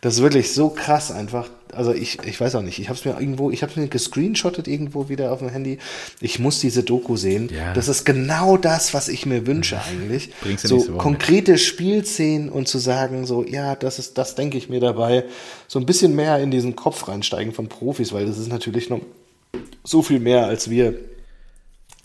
[0.00, 1.48] Das ist wirklich so krass einfach.
[1.72, 3.88] Also ich, ich weiß auch nicht, ich habe es mir irgendwo, ich habe es mir
[3.88, 5.78] gescreenshottet irgendwo wieder auf dem Handy.
[6.20, 7.48] Ich muss diese Doku sehen.
[7.52, 7.72] Ja.
[7.72, 10.30] Das ist genau das, was ich mir wünsche eigentlich.
[10.42, 14.68] Bringst so, so konkrete Spielszenen und zu sagen so, ja, das ist, das denke ich
[14.68, 15.24] mir dabei.
[15.68, 19.00] So ein bisschen mehr in diesen Kopf reinsteigen von Profis, weil das ist natürlich noch
[19.84, 20.94] so viel mehr als wir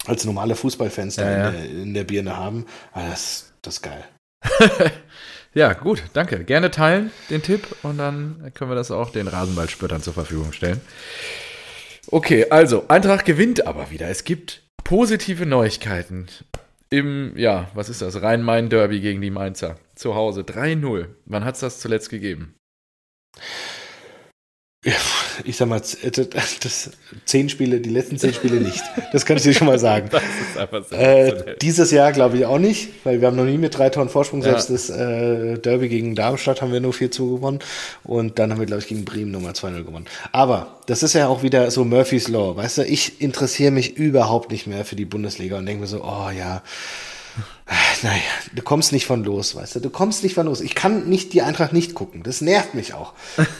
[0.06, 1.50] als normale Fußballfans ja, ja.
[1.50, 2.66] In, der, in, der, Birne haben.
[2.94, 4.04] Ah, das, das ist geil.
[5.54, 6.44] ja, gut, danke.
[6.44, 10.82] Gerne teilen den Tipp und dann können wir das auch den Rasenballspöttern zur Verfügung stellen.
[12.08, 14.08] Okay, also Eintracht gewinnt aber wieder.
[14.08, 16.28] Es gibt positive Neuigkeiten
[16.90, 18.22] im, ja, was ist das?
[18.22, 19.78] Rhein-Main-Derby gegen die Mainzer.
[19.96, 21.08] Zu Hause 3-0.
[21.26, 22.56] Wann hat es das zuletzt gegeben?
[25.46, 26.90] Ich sag mal, das
[27.26, 28.84] zehn Spiele, die letzten zehn Spiele nicht.
[29.12, 30.10] Das kann ich dir schon mal sagen.
[30.20, 33.58] Das ist einfach äh, dieses Jahr glaube ich auch nicht, weil wir haben noch nie
[33.58, 34.76] mit drei Toren Vorsprung, selbst ja.
[34.76, 37.60] das äh, Derby gegen Darmstadt haben wir nur 4 zu gewonnen
[38.04, 40.06] und dann haben wir, glaube ich, gegen Bremen nochmal 2-0 gewonnen.
[40.32, 44.52] Aber das ist ja auch wieder so Murphy's Law, weißt du, ich interessiere mich überhaupt
[44.52, 46.62] nicht mehr für die Bundesliga und denke mir so, oh ja,
[48.02, 48.22] naja,
[48.56, 50.62] du kommst nicht von los, weißt du, du kommst nicht von los.
[50.62, 52.24] Ich kann nicht die Eintracht nicht gucken.
[52.24, 53.14] Das nervt mich auch.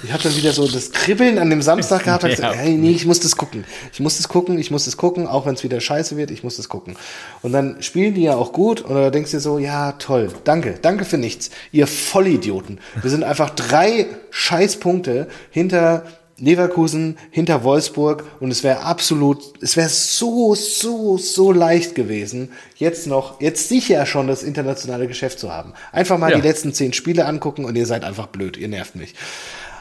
[0.04, 2.24] Ich habe dann wieder so das Kribbeln an dem Samstag gehabt.
[2.24, 3.66] Ich gesagt, hey, nee, ich muss das gucken.
[3.92, 6.44] Ich muss das gucken, ich muss das gucken, auch wenn es wieder scheiße wird, ich
[6.44, 6.96] muss das gucken.
[7.42, 10.32] Und dann spielen die ja auch gut und da denkst du dir so, ja, toll,
[10.44, 11.52] danke, danke für nichts.
[11.72, 12.80] Ihr Vollidioten.
[13.02, 16.04] Wir sind einfach drei Scheißpunkte hinter
[16.40, 23.08] Leverkusen hinter Wolfsburg und es wäre absolut, es wäre so, so, so leicht gewesen, jetzt
[23.08, 25.74] noch, jetzt sicher schon das internationale Geschäft zu haben.
[25.92, 26.38] Einfach mal ja.
[26.38, 29.16] die letzten zehn Spiele angucken und ihr seid einfach blöd, ihr nervt mich.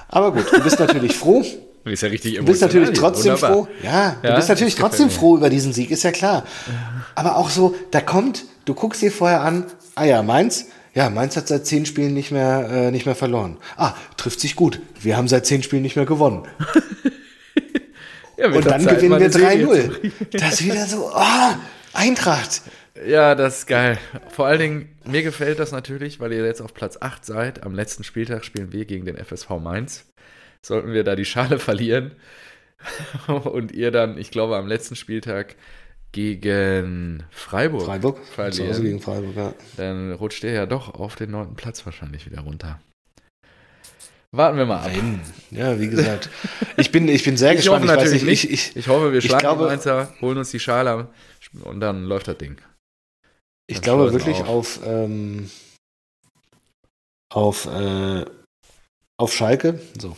[0.09, 1.45] Aber gut, du bist natürlich froh.
[1.85, 3.53] Du bist ja richtig Du bist natürlich trotzdem Wunderbar.
[3.53, 3.69] froh.
[3.83, 6.45] Ja, du ja, bist natürlich trotzdem froh über diesen Sieg, ist ja klar.
[7.15, 11.37] Aber auch so, da kommt, du guckst dir vorher an, ah ja, Mainz, ja, Mainz
[11.37, 13.59] hat seit zehn Spielen nicht mehr, äh, nicht mehr verloren.
[13.77, 14.81] Ah, trifft sich gut.
[15.01, 16.47] Wir haben seit zehn Spielen nicht mehr gewonnen.
[18.37, 20.13] ja, und dann gewinnen wir 3-0.
[20.33, 21.55] Das ist wieder so, oh,
[21.93, 22.63] Eintracht.
[23.07, 23.99] Ja, das ist geil.
[24.31, 27.63] Vor allen Dingen, mir gefällt das natürlich, weil ihr jetzt auf Platz 8 seid.
[27.63, 30.05] Am letzten Spieltag spielen wir gegen den FSV Mainz.
[30.63, 32.13] Sollten wir da die Schale verlieren
[33.27, 35.55] und ihr dann, ich glaube, am letzten Spieltag
[36.13, 39.55] gegen Freiburg, Freiburg verlieren, also gegen Freiburg, ja.
[39.77, 42.81] dann rutscht er ja doch auf den neunten Platz wahrscheinlich wieder runter.
[44.31, 44.91] Warten wir mal ab.
[44.95, 45.23] Nein.
[45.51, 46.29] Ja, wie gesagt,
[46.77, 47.85] ich bin, ich bin sehr ich gespannt.
[47.85, 48.45] Hoffe ich natürlich nicht.
[48.45, 51.09] Ich, ich, ich, hoffe, wir schlagen glaube, Mainzer, holen uns die Schale
[51.65, 52.59] und dann läuft das Ding.
[53.67, 55.51] Ich dann glaube wirklich auf, auf, ähm,
[57.33, 58.25] auf, äh,
[59.19, 60.17] auf Schalke, so,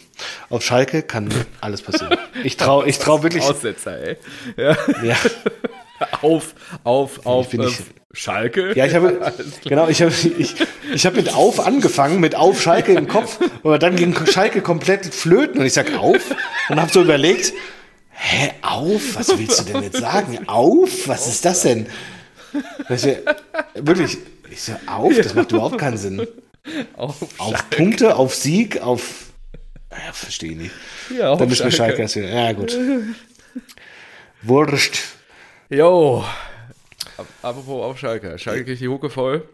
[0.51, 2.17] auf Schalke kann alles passieren.
[2.43, 3.45] Ich traue, ich trau wirklich.
[3.45, 4.17] Aussetzer, ey.
[4.57, 4.77] Ja.
[5.03, 5.17] ja.
[6.23, 7.69] auf, auf, auf äh,
[8.13, 8.77] Schalke.
[8.77, 9.33] Ja, ich habe,
[9.65, 10.55] genau, ich habe, ich,
[10.93, 15.15] ich habe mit auf angefangen, mit auf Schalke im Kopf, aber dann ging Schalke komplett
[15.15, 16.19] flöten und ich sag auf
[16.69, 17.53] und habe so überlegt,
[18.11, 19.17] hä, auf?
[19.17, 20.49] Was willst du denn jetzt sagen?
[20.49, 21.07] Auf?
[21.09, 21.87] Was ist das denn?
[22.89, 22.97] Ja,
[23.75, 24.19] wirklich,
[24.51, 25.15] ich so, auf?
[25.17, 26.27] Das macht überhaupt keinen Sinn.
[26.95, 29.27] Auf, auf Punkte, auf Sieg, auf,
[29.91, 30.73] ja, verstehe ich nicht.
[31.17, 32.05] Ja, Dann ist mir Schalke.
[32.21, 32.77] Ja, gut.
[34.43, 35.01] Wurscht.
[35.71, 36.25] Jo.
[37.43, 38.37] Apropos auf Schalke.
[38.41, 39.49] Schalke kriegt die Hucke voll.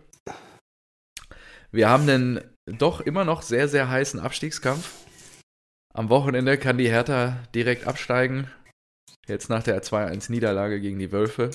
[1.71, 4.93] Wir haben einen doch immer noch sehr, sehr heißen Abstiegskampf.
[5.93, 8.51] Am Wochenende kann die Hertha direkt absteigen.
[9.29, 11.51] Jetzt nach der 2-1-Niederlage gegen die Wölfe.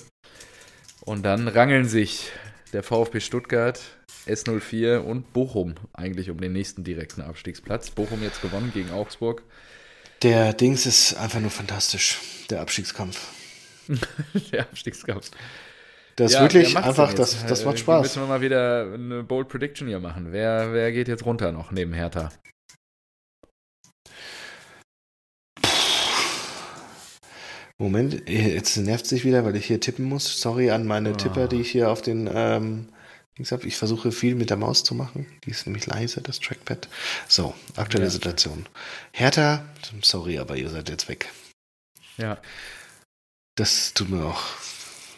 [1.01, 2.31] Und dann rangeln sich
[2.71, 3.81] der VfB Stuttgart,
[4.27, 7.89] S04 und Bochum eigentlich um den nächsten direkten Abstiegsplatz.
[7.89, 9.41] Bochum jetzt gewonnen gegen Augsburg.
[10.21, 12.19] Der Dings ist einfach nur fantastisch,
[12.51, 13.40] der Abstiegskampf.
[14.51, 15.31] der Abstiegskampf.
[16.17, 18.01] Das ist Ja, wirklich einfach, das, das Äh, macht hier Spaß.
[18.03, 20.27] Müssen wir mal wieder eine Bold Prediction hier machen.
[20.31, 22.29] Wer, wer geht jetzt runter noch neben Hertha?
[27.77, 30.39] Moment, jetzt nervt sich wieder, weil ich hier tippen muss.
[30.39, 31.13] Sorry an meine Ah.
[31.13, 32.89] Tipper, die ich hier auf den ähm,
[33.37, 33.63] Dings hab.
[33.63, 35.25] Ich versuche viel mit der Maus zu machen.
[35.45, 36.87] Die ist nämlich leise, das Trackpad.
[37.27, 38.11] So, aktuelle Ja.
[38.11, 38.67] Situation.
[39.13, 39.65] Hertha,
[40.03, 41.29] sorry, aber ihr seid jetzt weg.
[42.17, 42.37] Ja,
[43.55, 44.41] Das tut mir auch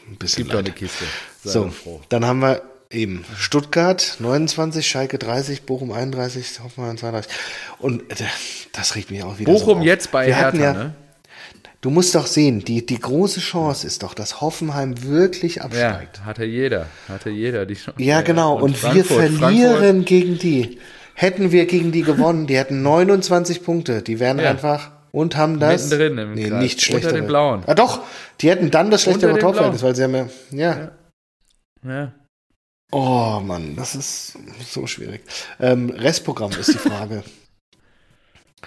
[0.10, 0.78] ein bisschen gibt doch eine leid.
[0.78, 1.06] Kiste.
[1.44, 2.02] Sei So, froh.
[2.10, 7.32] dann haben wir eben Stuttgart 29, Schalke 30, Bochum 31, Hoffenheim 32.
[7.80, 8.26] Und äh,
[8.74, 9.86] das regt mich auch wieder so Bochum auf.
[9.86, 10.96] jetzt bei Wir Hertha, ja, ne?
[11.82, 16.24] Du musst doch sehen, die, die große Chance ist doch, dass Hoffenheim wirklich Ja, absteigt.
[16.26, 16.88] hatte jeder.
[17.10, 18.02] Hatte jeder die Chance.
[18.02, 18.56] Ja, genau.
[18.58, 19.06] Und, wir Frankfurt-
[19.38, 20.80] verlieren Frankfurt- gegen die.
[21.14, 24.02] Hätten wir gegen die gewonnen, die hätten 29 Punkte.
[24.02, 24.50] Die wären Ja.
[24.50, 25.90] einfach und haben das.
[25.90, 27.14] Mittendrin im nee, nicht Unter schlechtere.
[27.14, 27.64] den Blauen.
[27.68, 28.02] Ah, doch.
[28.42, 30.28] Die hätten dann das schlechtere Unter den Torverhältnis, weil sie haben ja.
[30.52, 30.92] Ja.
[31.84, 31.90] Ja.
[31.90, 32.14] Ja.
[32.92, 34.38] Oh Mann, das ist
[34.70, 35.22] so schwierig.
[35.60, 37.24] Ähm, Restprogramm ist die Frage.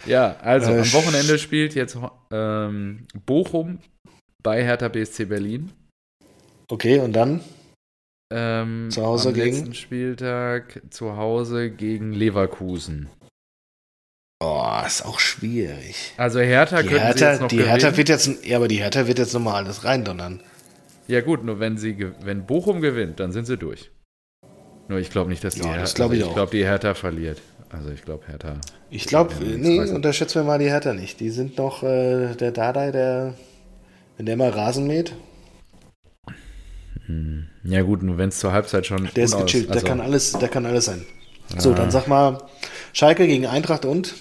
[0.04, 1.96] Ja, also Äh, am Wochenende spielt jetzt
[2.30, 3.78] ähm, Bochum
[4.42, 5.72] bei Hertha BSC Berlin.
[6.70, 7.40] Okay, und dann?
[8.30, 9.56] Ähm, Zu Hause am gegen?
[9.56, 13.08] letzten Spieltag zu Hause gegen Leverkusen.
[14.42, 16.12] Oh, ist auch schwierig.
[16.18, 17.70] Also Hertha Die könnten sie Hertha, jetzt noch die gewinnen.
[17.70, 20.40] Hertha wird jetzt, ja, aber die Hertha wird jetzt nochmal alles reindonnern.
[21.08, 23.90] ja gut, nur wenn sie wenn Bochum gewinnt, dann sind sie durch.
[24.88, 26.34] Nur ich glaube nicht, dass die Ja, Hertha, das glaub ich also auch.
[26.34, 27.40] glaube, die Hertha verliert.
[27.70, 28.60] Also ich glaube Hertha.
[28.90, 29.90] Ich glaube, Ja, nee, ich.
[29.90, 31.18] unterschätzen wir mal die Hertha nicht.
[31.20, 33.34] Die sind noch äh, der Dardai, der,
[34.18, 35.14] wenn der mal Rasen mäht,
[37.06, 37.46] Hm.
[37.64, 39.68] Ja gut, nur wenn es zur Halbzeit schon der ist gechillt.
[39.70, 41.06] also, der kann alles, der kann alles sein.
[41.56, 42.42] So, dann sag mal,
[42.92, 44.14] Schalke gegen Eintracht und?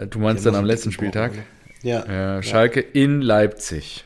[0.00, 1.32] Äh, Du meinst dann am letzten Spieltag?
[1.82, 2.38] Ja.
[2.38, 4.04] Äh, Schalke in Leipzig.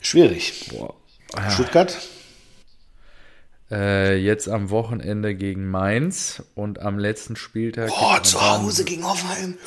[0.00, 0.70] Schwierig.
[0.70, 0.94] Boah.
[1.34, 1.50] Ah.
[1.50, 1.96] Stuttgart?
[3.70, 7.90] Äh, jetzt am Wochenende gegen Mainz und am letzten Spieltag.
[7.92, 9.58] Oh, gibt's zu Hause gegen Hoffenheim.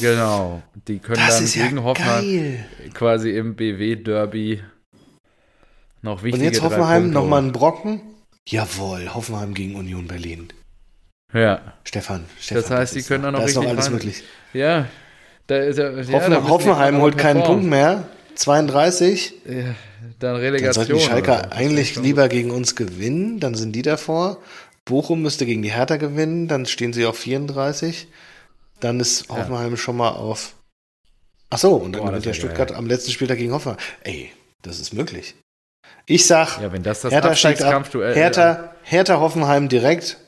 [0.00, 0.62] Genau.
[0.88, 2.66] Die können Das dann ist ja gegen Hoffenheim geil.
[2.94, 4.62] quasi im BW-Derby
[6.02, 8.00] noch Und wichtige jetzt Hoffenheim nochmal einen Brocken?
[8.46, 10.48] Jawohl, Hoffenheim gegen Union Berlin.
[11.32, 11.60] Ja.
[11.84, 12.62] Stefan, Stefan.
[12.62, 14.22] Das heißt, die ist können auch noch da ist noch richtig alles möglich.
[14.52, 14.86] Ja.
[15.46, 17.42] Da ist ja, ja, da Hoffen, die Hoffenheim holt keinen.
[17.42, 18.04] Punkt mehr.
[18.34, 19.34] 32.
[19.44, 19.74] Ja, dann
[20.20, 20.74] Dann Relegation.
[20.86, 21.00] sollten die.
[21.04, 24.38] Schalker ist eigentlich lieber gegen uns gewinnen, dann sind die davor.
[24.84, 28.08] Bochum müsste gegen die Hertha gewinnen, dann stehen sie auf 34.
[28.80, 30.54] Dann ist Hoffenheim schon mal auf.
[31.50, 33.78] Ach so, und dann Boah, gewinnt der Stuttgart am letzten Spieltag gegen Hoffenheim.
[34.04, 34.30] Ey,
[34.62, 35.34] das ist möglich.
[36.06, 37.92] Ich sag, Ja, wenn das das Hertha steigt ab.
[37.92, 40.18] Hertha, Hertha Hoffenheim direkt.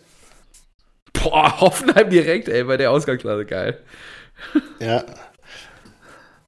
[1.23, 3.83] Boah, Hoffenheim direkt, ey, bei der Ausgangsklasse, geil.
[4.79, 5.05] Ja.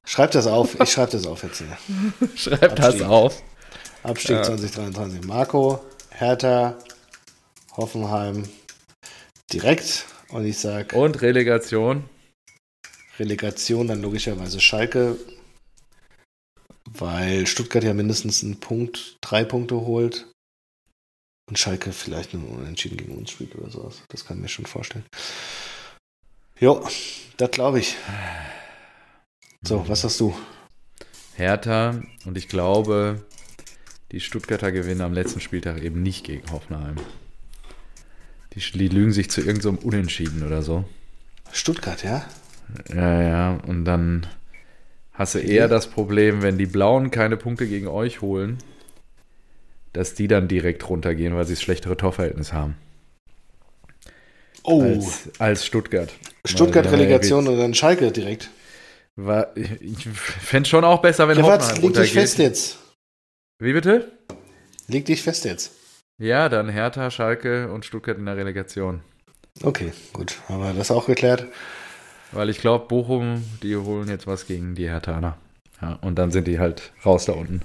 [0.05, 0.79] Schreib das auf.
[0.79, 1.77] Ich schreibe das auf jetzt hier.
[2.35, 3.07] Schreibt das Abstieg.
[3.07, 3.43] auf.
[4.03, 4.43] Abstieg Ja.
[4.43, 5.23] 2023.
[5.25, 6.77] Marco, Hertha,
[7.77, 8.43] Hoffenheim
[9.51, 10.05] direkt.
[10.29, 12.09] Und ich sag Und Relegation.
[13.19, 15.17] Relegation dann logischerweise Schalke,
[16.89, 20.32] weil Stuttgart ja mindestens einen Punkt, drei Punkte holt.
[21.47, 24.01] Und Schalke vielleicht nur unentschieden gegen uns spielt oder sowas.
[24.09, 25.05] Das kann ich mir schon vorstellen.
[26.59, 26.87] Jo,
[27.37, 27.95] das glaube ich.
[29.61, 30.35] So, was hast du?
[31.35, 33.25] Hertha und ich glaube,
[34.11, 36.95] die Stuttgarter gewinnen am letzten Spieltag eben nicht gegen Hoffenheim.
[38.53, 40.85] Die, die lügen sich zu irgendeinem Unentschieden oder so.
[41.51, 42.25] Stuttgart, ja?
[42.93, 44.27] Ja, ja, und dann
[45.13, 48.57] hast du eher das Problem, wenn die Blauen keine Punkte gegen euch holen,
[49.93, 52.75] dass die dann direkt runtergehen, weil sie das schlechtere Torverhältnis haben
[54.63, 56.13] Oh, als, als Stuttgart.
[56.45, 58.49] Stuttgart Weil, äh, Relegation und dann Schalke direkt.
[59.15, 62.79] War, ich fände es schon auch besser, wenn Ja, Hoffenheim leg dich fest jetzt.
[63.59, 64.11] Wie bitte?
[64.87, 65.71] Leg dich fest jetzt.
[66.17, 69.01] Ja, dann Hertha, Schalke und Stuttgart in der Relegation.
[69.61, 70.37] Okay, gut.
[70.47, 71.47] Haben wir das auch geklärt?
[72.31, 75.37] Weil ich glaube, Bochum, die holen jetzt was gegen die Herthaner.
[75.81, 77.61] Ja, und dann sind die halt raus da unten.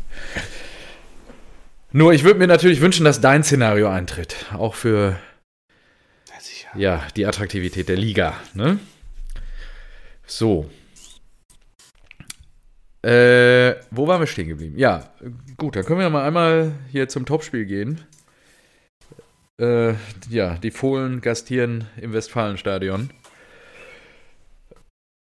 [1.90, 4.46] Nur, ich würde mir natürlich wünschen, dass dein Szenario eintritt.
[4.52, 5.18] Auch für
[6.74, 8.34] Ja, die Attraktivität der Liga.
[8.52, 8.78] Ne?
[10.26, 10.70] So.
[13.02, 14.76] Äh, wo waren wir stehen geblieben?
[14.76, 15.08] Ja,
[15.56, 18.02] gut, dann können wir mal einmal hier zum Topspiel gehen.
[19.58, 19.94] Äh,
[20.28, 23.10] ja, die Fohlen gastieren im Westfalenstadion.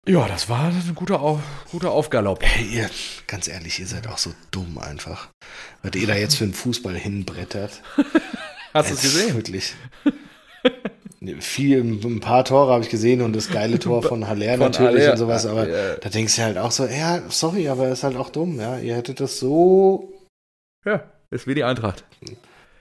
[0.10, 1.40] Ja, das war ein guter, Au
[1.70, 2.42] guter Aufgalopp.
[2.42, 2.90] Hey, ihr,
[3.28, 5.30] ganz ehrlich, ihr seid auch so dumm einfach.
[5.84, 7.84] Was ihr da jetzt für einen Fußball hinbrettert.
[8.74, 9.36] Hast du es gesehen?
[9.36, 9.76] Wirklich.
[11.42, 15.04] viel, ein paar Tore habe ich gesehen und das geile Tor von Haller Von natürlich
[15.04, 15.96] Haller, und sowas, aber ja.
[15.98, 18.80] da denkst du halt auch so, ja, sorry, aber er ist halt auch dumm, ja.
[18.80, 20.12] Ihr hättet das so,
[20.86, 22.04] Ja, ist wie die Eintracht.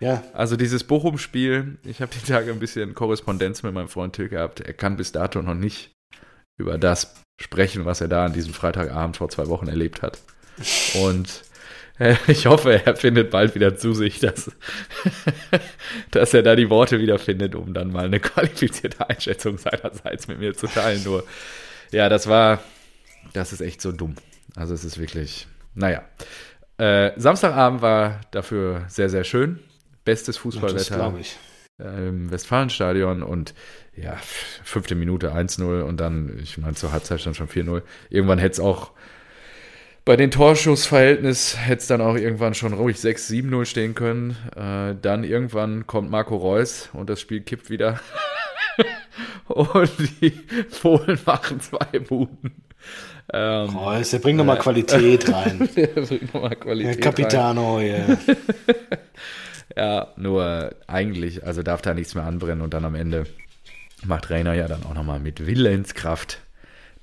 [0.00, 4.30] ja, Also dieses Bochum-Spiel, ich habe die Tage ein bisschen Korrespondenz mit meinem Freund Till
[4.30, 4.60] gehabt.
[4.60, 5.90] Er kann bis dato noch nicht
[6.58, 10.18] über das sprechen, was er da an diesem Freitagabend vor zwei Wochen erlebt hat.
[10.94, 11.44] Und
[11.98, 14.50] äh, ich hoffe, er findet bald wieder zu sich, dass,
[16.10, 20.40] dass er da die Worte wieder findet, um dann mal eine qualifizierte Einschätzung seinerseits mit
[20.40, 21.02] mir zu teilen.
[21.04, 21.24] Nur,
[21.92, 22.60] ja, das war,
[23.32, 24.16] das ist echt so dumm.
[24.56, 26.02] Also es ist wirklich, naja.
[26.78, 29.60] Äh, Samstagabend war dafür sehr, sehr schön.
[30.04, 31.36] Bestes das Fußballwetter glaube ich.
[31.78, 33.54] Im Westfalenstadion und
[33.96, 34.16] ja,
[34.64, 37.82] fünfte Minute 1-0 und dann, ich meine, zur Halbzeit stand schon 4-0.
[38.10, 38.92] Irgendwann hätte es auch
[40.08, 44.36] bei den Torschussverhältnis hätte es dann auch irgendwann schon ruhig 6-7-0 stehen können.
[44.56, 48.00] Äh, dann irgendwann kommt Marco Reus und das Spiel kippt wieder.
[49.48, 49.90] und
[50.22, 50.30] die
[50.80, 52.62] Polen machen zwei Buden.
[53.30, 55.68] Ähm, Reus, der bringt nochmal Qualität rein.
[55.76, 57.00] der bringt nochmal Qualität rein.
[57.02, 58.16] Capitano, ja.
[59.76, 63.26] Ja, nur eigentlich, also darf da nichts mehr anbrennen und dann am Ende
[64.04, 66.40] macht Rainer ja dann auch nochmal mit Willenskraft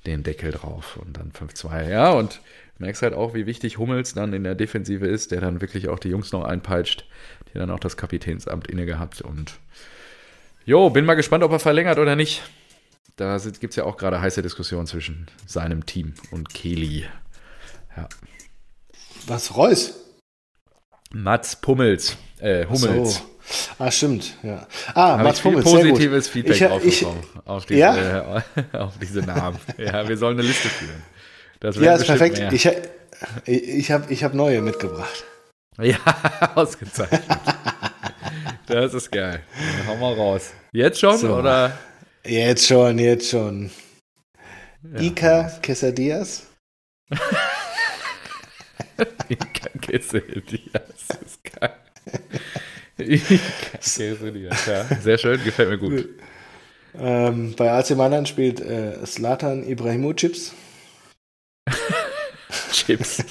[0.06, 1.90] den Deckel drauf und dann 5-2.
[1.90, 2.40] Ja, und
[2.78, 5.98] merkst halt auch, wie wichtig Hummels dann in der Defensive ist, der dann wirklich auch
[5.98, 7.06] die Jungs noch einpeitscht,
[7.52, 9.54] die dann auch das Kapitänsamt inne gehabt und
[10.64, 12.42] jo, bin mal gespannt, ob er verlängert oder nicht.
[13.16, 17.06] Da gibt es ja auch gerade heiße Diskussionen zwischen seinem Team und Keli.
[17.96, 18.08] Ja.
[19.26, 20.05] Was, Reus?
[21.12, 23.16] Mats Pummels, äh, Hummels.
[23.16, 23.22] So.
[23.78, 24.66] Ah, stimmt, ja.
[24.94, 25.90] Ah, Habe Mats Hummels, sehr gut.
[25.90, 27.06] positives Feedback Ich- ich-
[27.44, 28.42] auf, diese, Ja?
[28.72, 29.58] auf diese Namen.
[29.78, 31.02] Ja, wir sollen eine Liste führen.
[31.60, 32.38] Das Ja, ist perfekt.
[32.38, 32.52] mehr.
[32.52, 32.68] Ich,
[33.46, 35.24] ich habe ich hab neue mitgebracht.
[35.80, 35.96] ja,
[36.56, 37.22] ausgezeichnet.
[38.66, 39.42] das ist geil.
[39.78, 40.50] Dann hau mal raus.
[40.72, 41.36] Jetzt schon, So.
[41.36, 41.78] oder?
[42.26, 43.70] Jetzt schon, jetzt schon.
[44.92, 45.00] Ja.
[45.00, 46.46] Ika Quesadillas.
[49.28, 51.72] Ika Quesadillas, das ist geil.
[52.98, 53.36] Ika
[53.80, 54.84] Quesadillas, ja.
[55.00, 56.08] Sehr schön, gefällt mir gut.
[56.98, 60.52] Ähm, bei AC Mailand spielt äh, Zlatan Ibrahimovic.
[62.72, 63.24] Chips.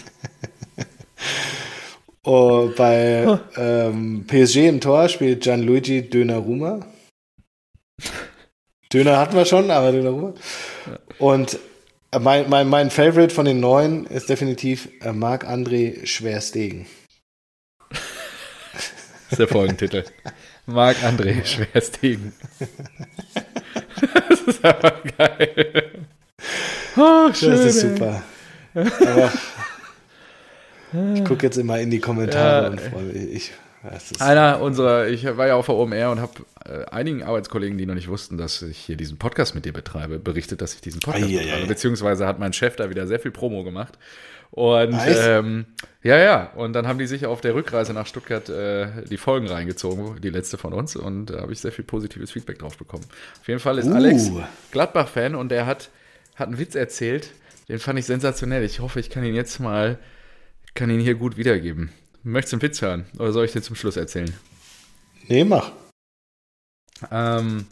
[2.24, 6.86] Oh, bei ähm, PSG im Tor spielt Gianluigi Donnarumma.
[8.91, 10.34] Döner hatten wir schon, aber Donnarumma.
[11.20, 11.59] Und
[12.20, 16.86] mein, mein, mein Favorite von den neuen ist definitiv äh, Marc-André Schwerstegen.
[17.89, 17.99] Das
[19.32, 20.03] ist der Folgentitel.
[20.66, 22.34] Marc-André Schwerstegen.
[24.30, 26.05] Das ist aber geil.
[26.97, 27.51] Oh, schön.
[27.51, 28.24] Das ist super.
[28.74, 29.32] Aber
[31.16, 33.36] ich gucke jetzt immer in die Kommentare Ja, und freue mich.
[33.36, 33.51] Ich,
[34.20, 36.34] Einer unserer, ich war ja auf der OMR und habe
[36.66, 40.20] äh, einigen Arbeitskollegen, die noch nicht wussten, dass ich hier diesen Podcast mit dir betreibe,
[40.20, 41.44] berichtet, dass ich diesen Podcast Eieiei.
[41.44, 41.68] betreibe.
[41.68, 43.98] Beziehungsweise hat mein Chef da wieder sehr viel Promo gemacht.
[44.52, 45.66] Und ähm,
[46.02, 49.48] ja, ja, und dann haben die sich auf der Rückreise nach Stuttgart äh, die Folgen
[49.48, 53.04] reingezogen, die letzte von uns, und da habe ich sehr viel positives Feedback drauf bekommen.
[53.42, 53.96] Auf jeden Fall ist Uh.
[53.96, 54.32] Alex
[54.72, 55.90] Gladbach-Fan und der hat,
[56.36, 57.32] hat einen Witz erzählt,
[57.68, 58.64] den fand ich sensationell.
[58.64, 59.98] Ich hoffe, ich kann ihn jetzt mal,
[60.74, 61.90] kann ihn hier gut wiedergeben.
[62.26, 64.34] Möchtest du einen Witz hören oder soll ich den zum Schluss erzählen?
[65.28, 65.71] nee, mach.
[67.11, 67.67] Ähm,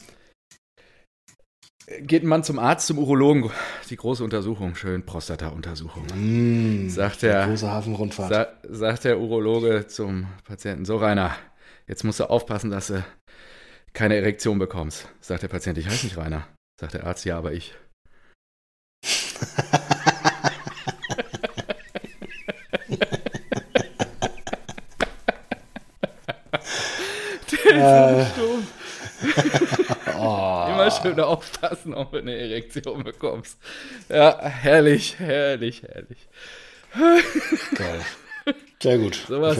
[2.01, 3.49] geht ein Mann zum Arzt, zum Urologen,
[3.89, 6.05] die große Untersuchung, schön Prostata-Untersuchung.
[6.13, 8.29] Mm, Sagt der, große Hafenrundfahrt.
[8.29, 11.35] sa sagt der Urologe zum Patienten, so Rainer,
[11.87, 13.03] jetzt musst du aufpassen, dass du
[13.93, 15.07] keine Erektion bekommst.
[15.19, 16.47] Sagt der Patient, ich heiße nicht Rainer.
[16.79, 17.73] Sagt der Arzt, ja, aber ich.
[27.82, 28.26] äh,
[30.13, 33.57] Immer schön aufpassen, ob du eine Erektion bekommst.
[34.09, 36.28] Ja, herrlich, herrlich, herrlich.
[37.76, 38.01] geil.
[38.82, 39.24] Sehr gut.
[39.28, 39.57] Sowas,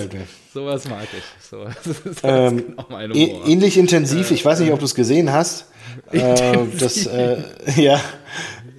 [0.53, 1.24] sowas mag ich.
[1.47, 3.47] Sowas ist Ähm, genau mein Ä- Humor.
[3.47, 5.72] ähnlich intensiv, ich weiß nicht, ob du es gesehen hast.
[6.11, 7.41] Äh, das, äh,
[7.78, 8.01] ja,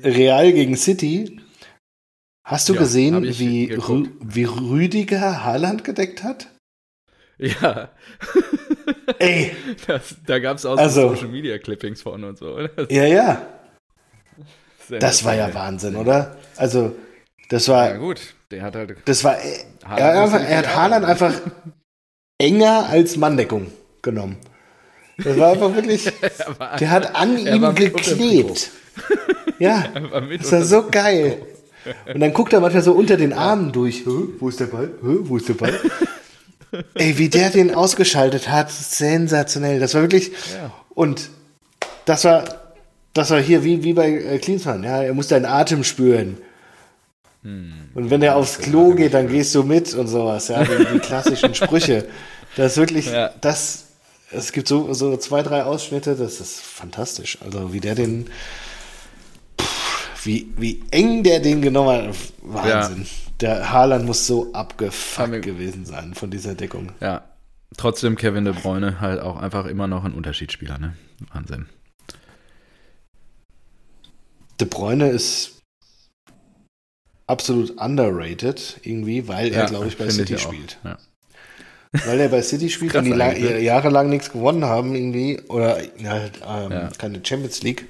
[0.03, 1.41] Real gegen City.
[2.45, 3.73] Hast du Ja, gesehen, wie.
[3.73, 6.49] Rü wie Rüdiger Haaland gedeckt hat?
[7.39, 7.91] Ja,
[9.19, 9.53] Ey,
[9.87, 12.55] das, da gab es auch Also- so Social Media Clippings von und so.
[12.55, 12.69] oder?
[12.69, 13.43] Das, ja, ja.
[14.89, 15.53] ist Das war ja.
[15.55, 16.37] Wahnsinn, oder?
[16.57, 16.95] Also,
[17.49, 18.21] das war, Ja, gut.
[18.51, 18.97] Der hat halt.
[19.05, 21.35] das war, äh, Haaland er, einfach, nicht er hat Haaland einfach
[22.39, 23.67] enger als Manndeckung
[24.03, 24.37] genommen.
[25.19, 26.07] Das war einfach wirklich,
[26.59, 28.71] war, der hat an ihm geklebt.
[29.59, 29.89] Ja,
[30.39, 31.43] das war so geil.
[32.13, 34.05] Und dann guckt er manchmal so unter den Armen durch.
[34.07, 34.91] Wo ist der Ball?
[35.01, 35.79] Wo ist der Ball?
[36.95, 39.81] Ey, wie der den ausgeschaltet hat, sensationell.
[39.81, 40.29] Das war wirklich.
[40.55, 40.73] Ja.
[40.95, 41.31] Und
[42.05, 42.45] das war,
[43.13, 44.83] das war hier wie, wie bei äh, Klinsmann.
[44.85, 46.39] Ja, er muss deinen Atem spüren.
[47.43, 50.49] Und wenn er aufs Klo geht, dann gehst du mit und sowas.
[50.49, 52.07] Ja, die, die klassischen Sprüche.
[52.57, 53.31] Das ist wirklich, Ja.
[53.43, 53.85] das,
[54.31, 57.37] es gibt so, so zwei, drei Ausschnitte, das ist fantastisch.
[57.45, 58.31] Also wie der den,
[59.61, 63.07] pff, wie, wie eng der den genommen hat, Wahnsinn.
[63.41, 66.93] Der Haaland muss so abgefuckt gewesen sein von dieser Deckung.
[67.01, 67.25] Ja.
[67.77, 70.97] Trotzdem Kevin De Bruyne halt auch einfach immer noch ein Unterschiedsspieler, ne?
[71.33, 71.67] Wahnsinn.
[74.61, 75.61] De Bruyne ist
[77.27, 80.39] absolut underrated irgendwie, weil er, Ja, glaube ich, bei City auch.
[80.41, 80.79] spielt.
[80.85, 80.99] Ja.
[82.07, 83.61] Weil er bei City spielt Krass und die la eigentlich, ne?
[83.61, 86.89] jahrelang nichts gewonnen haben irgendwie oder halt ähm, Ja.
[86.99, 87.87] keine Champions League.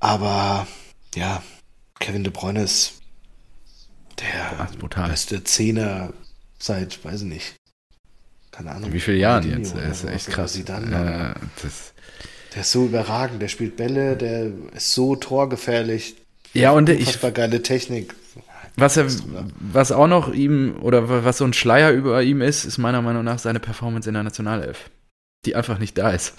[0.00, 0.66] Aber
[1.14, 1.42] ja,
[2.00, 3.00] Kevin De Bruyne ist
[4.20, 6.12] der Ja, beste Zehner
[6.58, 7.56] seit, weiß ich nicht,
[8.50, 8.92] keine Ahnung.
[8.92, 9.74] Wie viele Jahren jetzt?
[9.74, 10.56] Er ist echt krass.
[10.56, 11.92] Äh, das,
[12.54, 16.16] Der ist so überragend, der spielt Bälle, der ist so torgefährlich,
[16.52, 18.14] ja, und ich, geile Technik.
[18.76, 19.06] was er,
[19.58, 23.24] was auch noch ihm, oder was so ein Schleier über ihm ist, ist meiner Meinung
[23.24, 24.90] nach seine Performance in der Nationalelf.
[25.46, 26.34] Die einfach nicht da ist.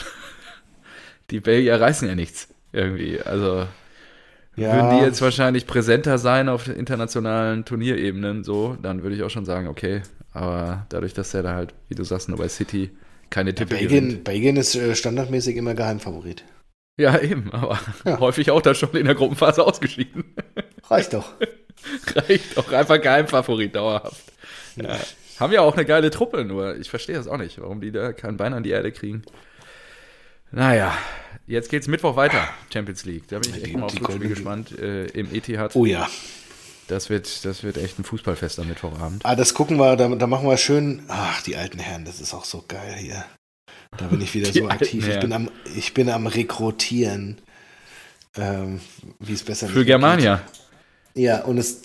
[1.31, 2.47] Die Belgier reißen ja nichts.
[2.71, 3.21] Irgendwie.
[3.21, 3.67] Also,
[4.55, 9.45] würden die jetzt wahrscheinlich präsenter sein auf internationalen Turnierebenen, so, dann würde ich auch schon
[9.45, 10.01] sagen, okay.
[10.31, 12.91] Aber dadurch, dass er da halt, wie du sagst, nur bei City
[13.29, 14.23] keine Titel Belgien, gewinnt.
[14.23, 16.43] Belgien ist äh, standardmäßig immer Geheimfavorit.
[16.97, 18.19] Ja, eben, aber Ja.
[18.21, 20.23] häufig auch dann schon in der Gruppenphase ausgeschieden.
[20.89, 21.33] Reicht doch.
[22.15, 24.23] Reicht auch einfach Geheimfavorit dauerhaft.
[24.75, 24.99] Ja.
[25.39, 28.13] Haben ja auch eine geile Truppe, nur ich verstehe das auch nicht, warum die da
[28.13, 29.23] kein Bein an die Erde kriegen.
[30.51, 30.95] Naja,
[31.47, 33.27] jetzt geht's Mittwoch weiter, Champions League.
[33.27, 34.77] Da bin ich echt Die- mal Rückspiel Golden- gespannt.
[34.79, 35.75] Äh, Im Etihad.
[35.75, 36.09] Oh ja.
[36.87, 39.25] Das wird, das wird echt ein Fußballfest am Mittwochabend.
[39.25, 41.01] Ah, das gucken wir, da, da machen wir schön.
[41.07, 43.25] Ach, die alten Herren, das ist auch so geil hier.
[43.97, 45.07] Da bin ich wieder Die so aktiv.
[45.07, 47.39] Ich bin, am, ich bin am Rekrutieren,
[48.37, 48.81] ähm,
[49.19, 50.43] wie es besser Für Germania.
[51.15, 51.23] geht.
[51.23, 51.81] Ja, und es,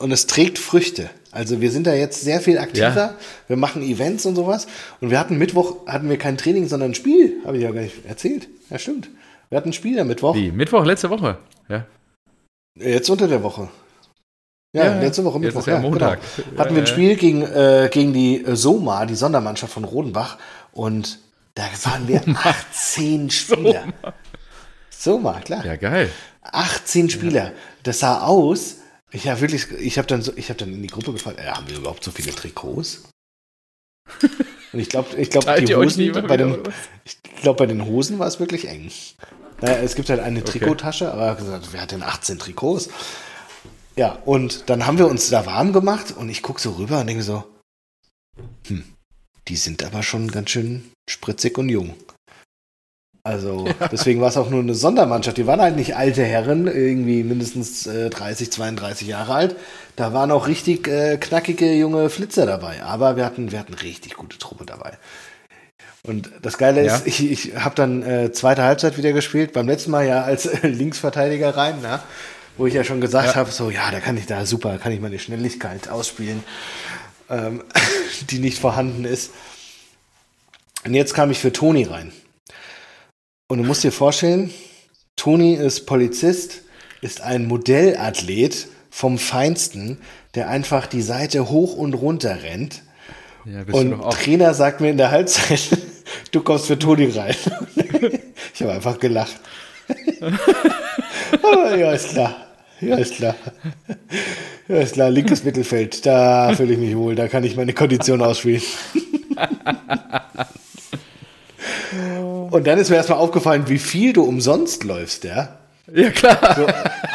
[0.00, 1.08] und es trägt Früchte.
[1.32, 2.94] Also wir sind da jetzt sehr viel aktiver.
[2.94, 3.14] Ja.
[3.48, 4.66] Wir machen Events und sowas.
[5.00, 7.38] Und wir hatten Mittwoch, hatten wir kein Training, sondern ein Spiel.
[7.44, 8.48] Habe ich ja gar nicht erzählt.
[8.70, 9.08] Ja, stimmt.
[9.48, 10.34] Wir hatten ein Spiel am Mittwoch.
[10.34, 10.52] Wie?
[10.52, 11.38] Mittwoch, letzte Woche.
[11.68, 11.86] Ja.
[12.78, 13.68] Jetzt unter der Woche.
[14.74, 15.60] Ja, Ja, letzte Woche jetzt Mittwoch.
[15.60, 16.20] ist ja Montag.
[16.36, 16.60] Genau.
[16.60, 20.38] Hatten wir ein Äh, Spiel gegen, äh, gegen die Soma, die Sondermannschaft von Rodenbach.
[20.72, 21.18] Und
[21.54, 23.84] da waren wir 18 Spieler.
[24.90, 25.64] Soma, klar.
[25.64, 26.10] Ja, geil.
[26.42, 27.52] 18 Spieler.
[27.82, 28.76] Das sah aus.
[29.12, 31.46] Ich habe wirklich, ich habe dann so, ich habe dann in die Gruppe gefragt, äh,
[31.46, 33.02] haben wir überhaupt so viele Trikots?
[34.72, 36.58] Und ich glaube, ich glaube, die Hosen, bei den,
[37.04, 38.90] ich glaube, bei den Hosen war es wirklich eng.
[39.60, 40.58] Naja, es gibt halt eine Okay.
[40.58, 42.88] Trikottasche, aber er gesagt, wer hat denn 18 Trikots?
[43.96, 47.06] Ja, und dann haben wir uns da warm gemacht und ich gucke so rüber und
[47.06, 47.44] denke so,
[48.66, 48.84] hm,
[49.48, 51.94] die sind aber schon ganz schön spritzig und jung.
[53.24, 55.36] Also, deswegen war es auch nur eine Sondermannschaft.
[55.36, 59.56] Die waren halt nicht alte Herren, irgendwie mindestens äh, 30, 32 Jahre alt.
[59.96, 62.82] Da waren auch richtig äh, knackige junge Flitzer dabei.
[62.82, 64.98] Aber wir hatten, wir hatten richtig gute Truppe dabei.
[66.04, 66.96] Und das Geile Ja.
[66.96, 69.52] ist, ich, ich habe dann äh, zweite Halbzeit wieder gespielt.
[69.52, 72.02] Beim letzten Mal ja als äh, Linksverteidiger rein, na?
[72.58, 73.34] wo ich ja schon gesagt Ja.
[73.36, 76.42] habe, so ja, da kann ich da super, kann ich meine Schnelligkeit ausspielen,
[77.30, 77.62] ähm,
[78.30, 79.30] die nicht vorhanden ist.
[80.84, 82.12] Und jetzt kam ich für Toni rein.
[83.52, 84.50] Und du musst dir vorstellen,
[85.14, 86.62] Toni ist Polizist,
[87.02, 89.98] ist ein Modellathlet vom Feinsten,
[90.34, 92.80] der einfach die Seite hoch und runter rennt.
[93.44, 94.00] Ja, Und.
[94.12, 95.68] Trainer sagt mir in der Halbzeit,
[96.30, 97.34] du kommst für Toni rein.
[98.54, 99.38] ich habe einfach gelacht.
[101.42, 102.34] Aber ja, ist klar.
[102.80, 103.34] Ja, ist klar.
[104.66, 105.10] Ja, ist klar.
[105.10, 107.16] Linkes Mittelfeld, da fühle ich mich wohl.
[107.16, 108.62] Da kann ich meine Kondition ausspielen.
[112.50, 115.58] Und dann ist mir erstmal aufgefallen, wie viel du umsonst läufst, ja.
[115.92, 116.38] Ja, klar.
[116.56, 116.66] So,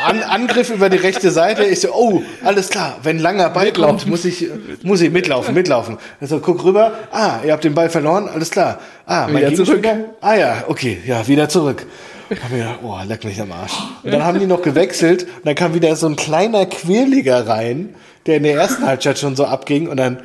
[0.05, 1.63] An, Angriff über die rechte Seite.
[1.63, 2.97] Ich so, oh, alles klar.
[3.01, 4.47] Wenn langer Ball kommt, muss ich,
[4.83, 5.97] muss ich mitlaufen, mitlaufen.
[6.19, 6.91] Also guck rüber.
[7.11, 8.27] Ah, ihr habt den Ball verloren.
[8.27, 8.79] Alles klar.
[9.05, 9.87] Ah, mein Wieder zurück.
[10.21, 11.85] Ah ja, okay, ja, wieder zurück.
[12.29, 13.73] Hab mir gedacht, oh, leck mich am Arsch.
[14.03, 17.95] Und dann haben die noch gewechselt und dann kam wieder so ein kleiner Quirliger rein,
[18.25, 20.21] der in der ersten Halbzeit schon so abging und dann,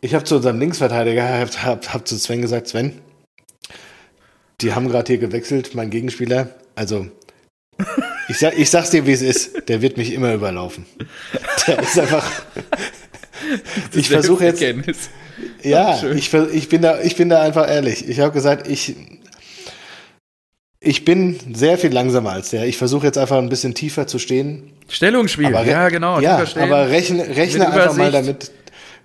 [0.00, 3.02] ich habe zu unserem Linksverteidiger, hab, hab, hab zu Sven gesagt, Sven,
[4.60, 7.06] die haben gerade hier gewechselt, mein Gegenspieler, also
[8.28, 9.68] ich, sag, ich sag's dir, wie es ist.
[9.68, 10.86] Der wird mich immer überlaufen.
[11.66, 12.30] Der ist einfach.
[13.92, 14.58] ich versuche jetzt.
[14.58, 15.10] Selbsterkenntnis.
[15.62, 18.08] Ja, ich, ich, bin da, ich bin da einfach ehrlich.
[18.08, 18.94] Ich habe gesagt, ich,
[20.80, 22.66] ich bin sehr viel langsamer als der.
[22.66, 24.72] Ich versuche jetzt einfach ein bisschen tiefer zu stehen.
[24.88, 26.20] Stellungsspiel, Aber ja, genau.
[26.20, 28.52] Ja, aber rechne, rechne einfach mal damit,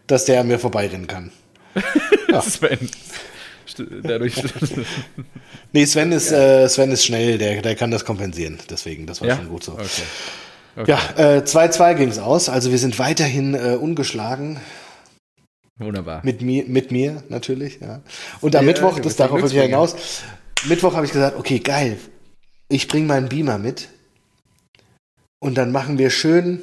[0.08, 1.32] dass der an mir vorbeirennen kann.
[2.42, 2.90] Sven.
[3.78, 4.36] Dadurch.
[5.74, 6.64] nee, Sven ist, ja.
[6.64, 8.60] äh, Sven ist schnell, der, der kann das kompensieren.
[8.70, 9.36] Deswegen, das war ja?
[9.38, 9.74] schon gut so.
[9.74, 9.86] Okay.
[10.76, 10.92] Okay.
[10.92, 11.00] Ja,
[11.40, 12.48] 2-2 äh, ging es aus.
[12.48, 14.60] Also wir sind weiterhin äh, ungeschlagen.
[15.78, 16.22] Wunderbar.
[16.24, 18.02] Mit mir, mit mir natürlich, ja.
[18.42, 20.24] Und am ja, Mittwoch, das darauf will ich hinaus,
[20.66, 21.98] Mittwoch habe ich gesagt, okay, geil.
[22.68, 23.90] Ich bringe meinen Beamer mit.
[25.40, 26.62] Und dann machen wir schön.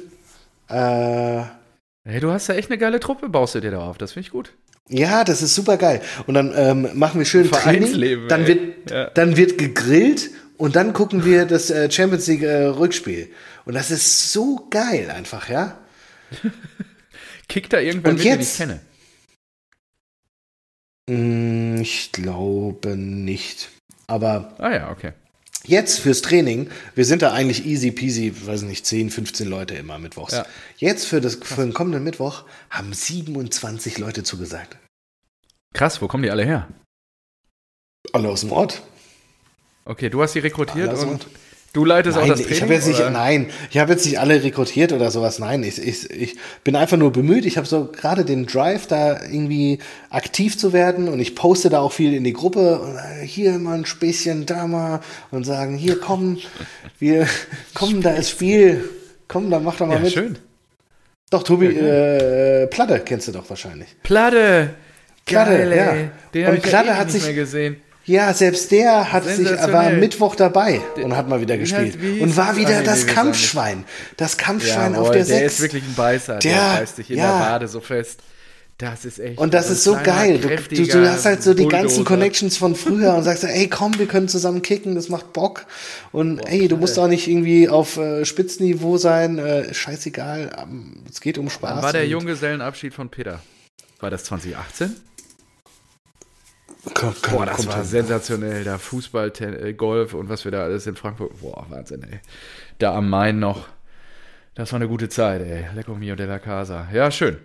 [0.69, 1.43] Äh,
[2.05, 3.97] hey, du hast ja echt eine geile Truppe, baust du dir da auf.
[3.97, 4.53] Das finde ich gut.
[4.89, 6.01] Ja, das ist super geil.
[6.27, 8.27] Und dann ähm, machen wir schön Training.
[8.27, 9.09] Dann wird, ja.
[9.09, 13.29] dann wird gegrillt und dann gucken wir das äh, Champions League äh, Rückspiel.
[13.65, 15.77] Und das ist so geil einfach, ja.
[17.49, 18.79] Kickt da irgendwer mit, den ich kenne?
[21.09, 23.69] Mm, ich glaube nicht.
[24.07, 24.55] Aber.
[24.57, 25.13] Ah ja, okay.
[25.67, 29.99] Jetzt fürs Training, wir sind da eigentlich easy peasy, weiß nicht, 10, 15 Leute immer
[29.99, 30.33] mittwochs.
[30.33, 30.45] Ja.
[30.77, 34.77] Jetzt für, das, für den kommenden Mittwoch haben 27 Leute zugesagt.
[35.73, 36.69] Krass, wo kommen die alle her?
[38.13, 38.81] Alle aus dem Ort.
[39.83, 41.27] Okay, du hast sie rekrutiert und
[41.77, 42.55] Du leitest nein, auch das Training?
[42.55, 45.37] Ich hab jetzt nicht, nein, ich habe jetzt nicht alle rekrutiert oder sowas.
[45.37, 47.45] Nein, ich, ich, ich bin einfach nur bemüht.
[47.45, 49.77] Ich habe so gerade den Drive, da irgendwie
[50.09, 52.79] aktiv zu werden und ich poste da auch viel in die Gruppe.
[52.79, 56.39] Und äh, hier mal ein Späßchen, da mal und sagen, hier komm,
[56.97, 57.27] wir
[57.75, 58.89] kommen, da ist Spiel.
[59.27, 60.13] Komm, da mach doch mal ja, mit.
[60.13, 60.35] schön.
[61.29, 63.89] Doch, Tobi, ja, äh, Platte kennst du doch wahrscheinlich.
[64.01, 64.71] Platte!
[65.25, 65.95] Platte, ja.
[66.33, 67.75] Den und Platte hat sich, gesehen.
[68.07, 71.97] Ja, selbst der hat sich, war am Mittwoch dabei und hat mal wieder gespielt.
[72.21, 73.83] und war wieder das Kampfschwein.
[74.15, 75.37] Das Kampfschwein Jawohl, auf der 6.
[75.37, 76.39] Der ist wirklich ein Beißer.
[76.39, 77.37] Der, der beißt sich in ja.
[77.37, 78.21] der Wade so fest.
[78.77, 79.39] Das ist echt.
[79.39, 80.37] Und das ist so geil.
[80.37, 81.81] Du, du, hast halt so die Bulldozer.
[81.81, 85.65] ganzen Connections von früher und sagst, ey, komm, wir können zusammen kicken, das macht Bock.
[86.11, 89.39] Und Boah, ey, du musst auch nicht irgendwie auf äh, Spitzenniveau sein.
[89.39, 90.67] Äh, scheißegal.
[91.09, 91.75] Es geht um Spaß.
[91.75, 93.41] Wann war der Junggesellenabschied von Peter?
[93.99, 94.95] War das 2018?
[96.93, 98.63] Komm, komm, Boah, das war sensationell.
[98.63, 101.39] Da Fußball, Ten äh, Golf und was wir da alles in Frankfurt.
[101.41, 102.19] Boah, Wahnsinn, ey.
[102.79, 103.67] Da am Main noch.
[104.55, 105.65] Das war eine gute Zeit, ey.
[105.75, 106.87] Lecco mio della casa.
[106.91, 107.37] Ja, schön.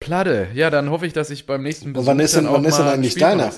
[0.00, 0.48] Platte.
[0.54, 2.86] Ja, dann hoffe ich, dass ich beim nächsten Besuch wann ist denn, wann ist denn
[2.86, 3.52] eigentlich deiner?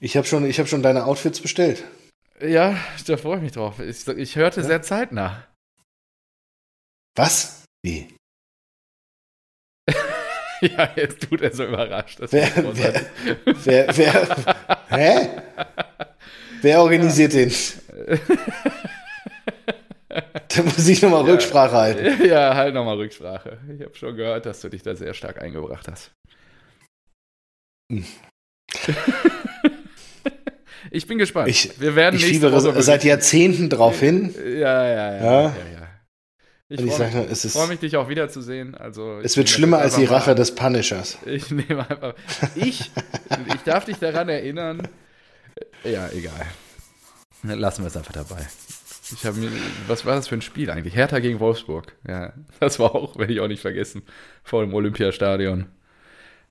[0.00, 1.84] Ich habe schon, hab schon deine Outfits bestellt.
[2.40, 3.80] Ja, da freue ich mich drauf.
[3.80, 4.66] Ich, ich hörte ja?
[4.66, 5.44] sehr zeitnah.
[7.16, 7.64] Was?
[7.82, 8.14] Wie?
[10.76, 12.18] ja, jetzt tut er so überrascht.
[12.30, 13.02] wer, wer,
[13.44, 14.36] wer, wer,
[14.88, 15.28] hä?
[16.62, 17.40] Wer organisiert ja.
[17.40, 17.52] den?
[20.08, 21.32] da muss ich nochmal ja.
[21.32, 22.24] Rücksprache halten.
[22.28, 23.58] Ja, halt nochmal Rücksprache.
[23.76, 26.10] Ich habe schon gehört, dass du dich da sehr stark eingebracht hast.
[27.92, 28.04] Hm.
[30.90, 31.48] ich bin gespannt.
[31.48, 32.40] Ich, Wir werden ich
[32.84, 34.34] seit Jahrzehnten drauf hin.
[34.44, 35.24] Ja, ja, ja.
[35.24, 35.42] ja.
[35.42, 35.87] ja,
[36.68, 36.84] ja.
[36.84, 38.74] Ich freue mich, freu mich, dich auch wiederzusehen.
[38.74, 41.18] Also, es wird schlimmer als die Rache des Punishers.
[41.26, 42.14] Ich nehme einfach.
[42.54, 42.90] Ich,
[43.54, 44.86] ich darf dich daran erinnern.
[45.84, 46.46] Ja, egal.
[47.42, 48.46] Lassen wir es einfach dabei.
[49.12, 49.50] Ich habe mir,
[49.86, 50.94] was war das für ein Spiel eigentlich?
[50.94, 51.96] Hertha gegen Wolfsburg.
[52.06, 54.02] Ja, das war auch, werde ich auch nicht vergessen,
[54.42, 55.66] vor dem Olympiastadion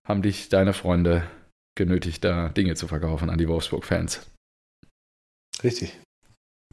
[0.03, 1.23] haben dich deine Freunde
[1.75, 4.25] genötigt, da Dinge zu verkaufen an die Wolfsburg-Fans.
[5.63, 5.99] Richtig.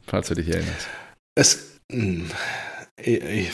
[0.03, 0.87] Falls du dich erinnerst.
[1.35, 2.29] Es, mh,
[2.97, 3.51] hm, ich,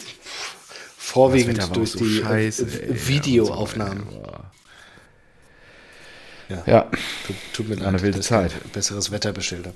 [0.98, 4.08] vorwiegend durch so die äh, Scheiße, ey, Videoaufnahmen.
[6.50, 6.64] Ja.
[6.66, 6.82] ja.
[7.26, 8.52] Tut, tut, mir leid, eine wilde Zeit.
[8.74, 9.74] Besseres Wetter habe.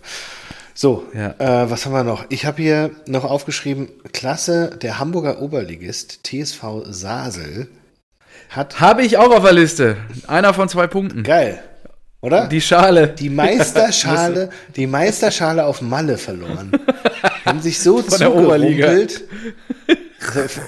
[0.73, 1.35] So, ja.
[1.39, 2.25] äh, was haben wir noch?
[2.29, 7.69] Ich habe hier noch aufgeschrieben, Klasse der Hamburger Oberligist TSV Sasel
[8.49, 8.79] hat.
[8.81, 9.97] Habe ich auch auf der Liste.
[10.27, 11.23] Einer von zwei Punkten.
[11.23, 11.63] Geil.
[12.21, 12.47] Oder?
[12.47, 13.09] Die Schale.
[13.09, 16.71] Die Meisterschale, die Meisterschale auf Malle verloren.
[17.45, 18.97] Haben sich so Von der Oberliga.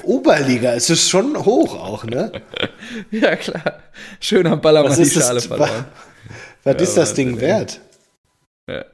[0.04, 2.32] Oberliga, es ist schon hoch auch, ne?
[3.12, 3.80] Ja, klar.
[4.20, 5.86] Schön am Ball haben die Schale verloren.
[6.64, 7.80] Was, ja, ist das Ding wert?
[8.70, 8.86] Ja,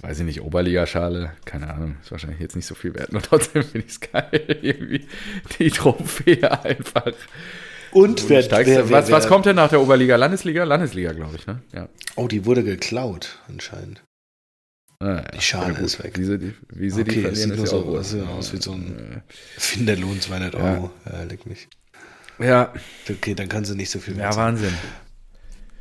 [0.00, 3.62] weiß ich nicht, Oberligaschale, keine Ahnung, ist wahrscheinlich jetzt nicht so viel wert, nur trotzdem
[3.64, 5.06] finde ich es geil, irgendwie
[5.58, 7.12] die Trophäe einfach
[7.96, 10.16] und wer, wer, wer, was, was kommt denn nach der Oberliga?
[10.16, 10.64] Landesliga?
[10.64, 11.62] Landesliga, glaube ich, ne?
[11.72, 11.88] Ja.
[12.16, 14.02] Oh, die wurde geklaut, anscheinend.
[14.98, 15.22] Ah, ja.
[15.22, 16.18] Die Schale ja, ist weg.
[16.18, 18.62] Wie sie die, wie sie okay, die verlieren, sieht ist so, ja so aus wie
[18.62, 19.22] so ein
[19.58, 20.90] Finderlohn 200 Euro.
[21.04, 21.68] Ja, leck mich.
[22.38, 22.72] Ja.
[23.08, 24.30] Okay, dann kann sie nicht so viel mehr.
[24.30, 24.74] Ja, Wahnsinn.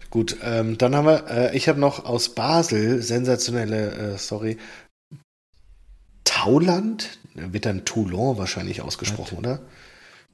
[0.10, 4.58] Gut, ähm, dann haben wir, äh, ich habe noch aus Basel sensationelle, äh, sorry,
[6.24, 9.62] Tauland, wird dann Toulon wahrscheinlich ausgesprochen, oder?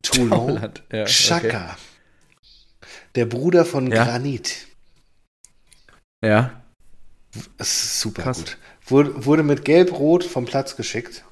[0.04, 1.48] Toulon, ja, Chaka.
[1.48, 2.88] Okay.
[3.16, 4.04] Der Bruder von ja.
[4.04, 4.68] Granit.
[6.24, 6.62] Ja.
[7.58, 8.38] Das ist super Krass.
[8.38, 8.58] gut.
[8.92, 11.24] Wurde, wurde mit Gelb-Rot vom Platz geschickt.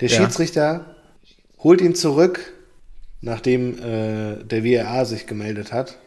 [0.00, 0.18] Der ja.
[0.18, 0.96] Schiedsrichter
[1.58, 2.52] holt ihn zurück,
[3.20, 5.98] nachdem äh, der WRA sich gemeldet hat.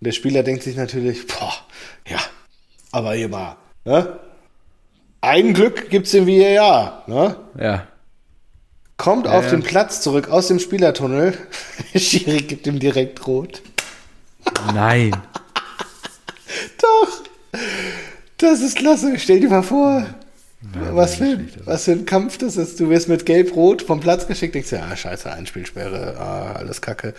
[0.00, 1.52] Und der Spieler denkt sich natürlich, boah,
[2.06, 2.18] ja,
[2.92, 4.20] aber hier mal, ne?
[5.22, 7.36] Ein Glück gibt's im VAR, ne?
[7.58, 7.86] Ja.
[8.96, 9.50] Kommt Ja, auf ja.
[9.50, 11.36] den Platz zurück aus dem Spielertunnel.
[11.94, 13.60] Schiri gibt ihm direkt rot.
[14.74, 15.10] Nein.
[16.80, 17.22] Doch.
[18.40, 19.18] Das ist klasse.
[19.18, 20.06] Stell dir mal vor,
[20.92, 22.80] was, für, was für ein Kampf das ist.
[22.80, 27.12] Du wirst mit Gelb-Rot vom Platz geschickt, denkst dir, ah, scheiße, Einspielsperre, ah, alles kacke.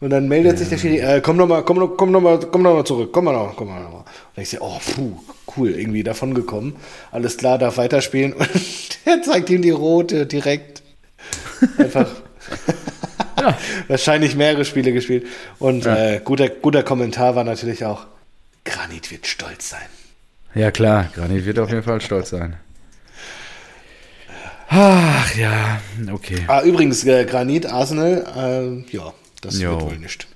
[0.00, 2.40] Und dann meldet sich der Schiri, äh, komm noch mal, komm noch, komm noch mal,
[2.40, 4.00] komm noch mal zurück, komm mal noch, komm mal noch.
[4.00, 5.12] Und denkst dir, oh, puh,
[5.56, 6.76] cool, irgendwie davon gekommen.
[7.12, 8.32] Alles klar, darf weiterspielen.
[8.32, 10.82] Und der zeigt ihm die rote direkt.
[11.78, 12.08] Einfach.
[13.36, 13.58] Ja.
[13.88, 15.26] Wahrscheinlich mehrere Spiele gespielt.
[15.58, 18.06] Und äh, guter, guter Kommentar war natürlich auch,
[18.64, 19.82] Granit wird stolz sein.
[20.54, 21.08] Ja, klar.
[21.14, 22.56] Granit wird auf jeden Fall stolz sein.
[24.68, 25.80] Ach ja,
[26.12, 26.38] okay.
[26.46, 28.24] Ah, übrigens, äh, Granit, Arsenal,
[28.86, 29.72] äh, ja, das Jo.
[29.72, 30.26] wird wohl nicht.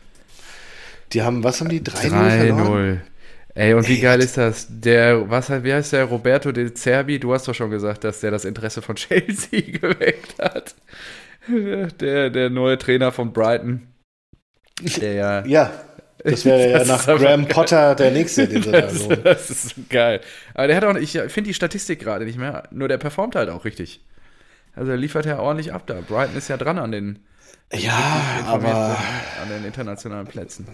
[1.13, 1.81] Die haben, was haben die?
[1.81, 3.01] 3-0 verloren?
[3.01, 3.01] 3-0.
[3.55, 4.67] Ey, und wie Ey, geil was- ist das?
[4.69, 6.05] Der, was, hat- wie heißt der?
[6.05, 10.35] Roberto De Zerbi, du hast doch schon gesagt, dass der das Interesse von Chelsea geweckt
[10.41, 10.75] hat.
[12.01, 13.87] Der, der neue Trainer von Brighton.
[15.01, 15.47] Der ja.
[15.47, 15.73] Ja,
[16.25, 17.47] das wäre ja nach Graham.
[17.47, 19.21] Potter der nächste, den sie da Das, holen.
[19.25, 20.21] das ist so geil.
[20.55, 23.51] Aber der hat auch, ich finde die Statistik gerade nicht mehr, nur der performt halt
[23.51, 24.01] auch richtig.
[24.75, 26.01] Also er liefert ja ordentlich ab da.
[26.07, 27.19] Brighton ist ja dran an den,
[27.73, 28.97] Ja, aber
[29.43, 30.67] an den internationalen Plätzen.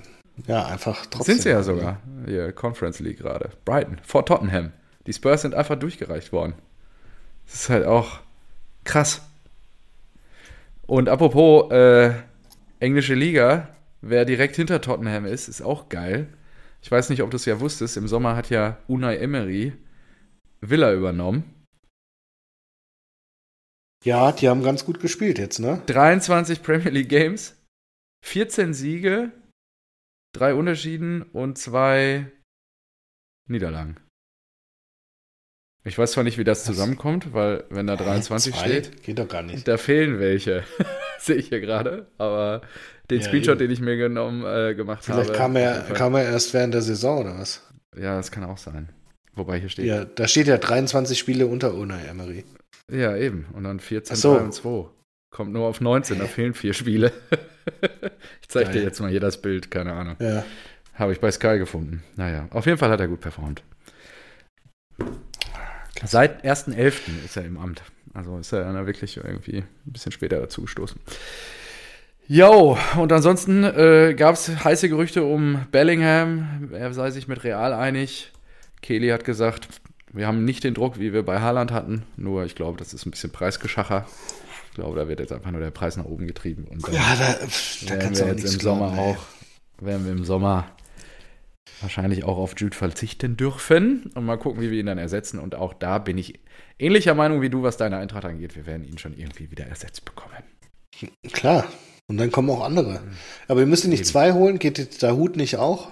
[0.47, 1.35] ja, einfach trotzdem.
[1.35, 2.01] Sind sie ja sogar.
[2.27, 3.51] Hier, Conference League gerade.
[3.65, 4.73] Brighton, vor Tottenham.
[5.07, 6.55] Die Spurs sind einfach durchgereicht worden.
[7.47, 8.21] Das ist halt auch
[8.85, 9.23] krass.
[10.87, 12.13] Und apropos äh,
[12.81, 13.69] englische Liga,
[14.09, 16.29] wer direkt hinter Tottenham ist, ist auch geil.
[16.83, 19.73] Ich weiß nicht, ob du es ja wusstest, im Sommer hat ja Unai Emery
[20.61, 21.51] Villa übernommen.
[24.05, 25.83] Ja, die haben ganz gut gespielt jetzt, ne?
[25.87, 27.57] 23 Premier League Games,
[28.25, 29.33] 14 Siege,
[30.35, 32.31] drei Unentschieden und zwei
[33.49, 33.97] Niederlagen.
[35.87, 36.67] Ich weiß zwar nicht, wie das Was?
[36.67, 38.65] zusammenkommt, weil wenn da 23 Zwei?
[38.67, 39.69] steht, Geht doch gar nicht.
[39.69, 40.65] da fehlen welche.
[41.19, 42.11] Sehe ich hier gerade.
[42.19, 42.63] Aber
[43.11, 43.59] den Ja, Screenshot, eben.
[43.61, 45.39] den ich mir genommen, äh, gemacht Vielleicht habe.
[45.39, 47.63] kam auf er, kam er erst während der Saison oder was?
[47.97, 48.89] Ja, das kann auch sein.
[49.35, 49.87] Wobei hier steht.
[49.87, 52.45] Ja, da steht ja 23 Spiele unter Unai Emery.
[52.91, 53.47] Ja, eben.
[53.53, 54.37] Und dann 14, Ach so.
[54.37, 54.87] 3 und 2.
[55.31, 57.13] Kommt nur auf 19, da fehlen vier Spiele.
[58.41, 60.17] ich zeige dir jetzt mal hier das Bild, keine Ahnung.
[60.21, 60.45] Ja.
[60.95, 62.05] Habe ich bei Sky gefunden.
[62.15, 63.65] Naja, auf jeden Fall hat er gut performt.
[66.05, 67.25] Seit 1.11.
[67.25, 67.83] ist er im Amt.
[68.13, 71.01] Also ist er dann wirklich irgendwie ein bisschen später dazu gestoßen.
[72.27, 76.71] Jo, und ansonsten äh, gab es heiße Gerüchte um Bellingham.
[76.73, 78.33] Er sei sich mit Real einig.
[78.81, 79.69] Kelly hat gesagt,
[80.13, 82.05] wir haben nicht den Druck, wie wir bei Haaland hatten.
[82.17, 84.07] Nur, ich glaube, das ist ein bisschen Preisgeschacher.
[84.69, 86.65] Ich glaube, da wird jetzt einfach nur der Preis nach oben getrieben.
[86.65, 88.99] Und dann Ja, da, da werden kannst wir du jetzt im Sommer ey.
[88.99, 89.17] auch,
[89.81, 90.67] werden wir im Sommer
[91.81, 95.39] wahrscheinlich auch auf Jude verzichten dürfen und mal gucken, wie wir ihn dann ersetzen.
[95.39, 96.41] Und auch da bin ich
[96.79, 98.57] ähnlicher Meinung wie du, was deine Eintracht angeht.
[98.57, 100.43] Wir werden ihn schon irgendwie wieder ersetzt bekommen.
[101.33, 101.67] Klar.
[102.07, 103.01] Und dann kommen auch andere.
[103.49, 104.09] Aber ihr müsst ihr nicht Eben.
[104.09, 104.59] zwei holen?
[104.59, 105.89] Geht der Hut nicht auch?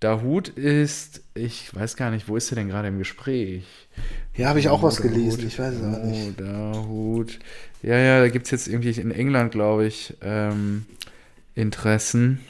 [0.00, 3.64] Dahut ist, ich weiß gar nicht, wo ist er denn gerade im Gespräch?
[4.36, 5.12] Ja, habe ich auch was Dahut.
[5.12, 5.46] gelesen.
[5.46, 6.40] Ich weiß es auch Oh, nicht.
[6.40, 7.38] Dahut.
[7.82, 10.86] Ja, ja, da gibt es jetzt irgendwie in England, glaube ich, ähm,
[11.54, 12.40] Interessen.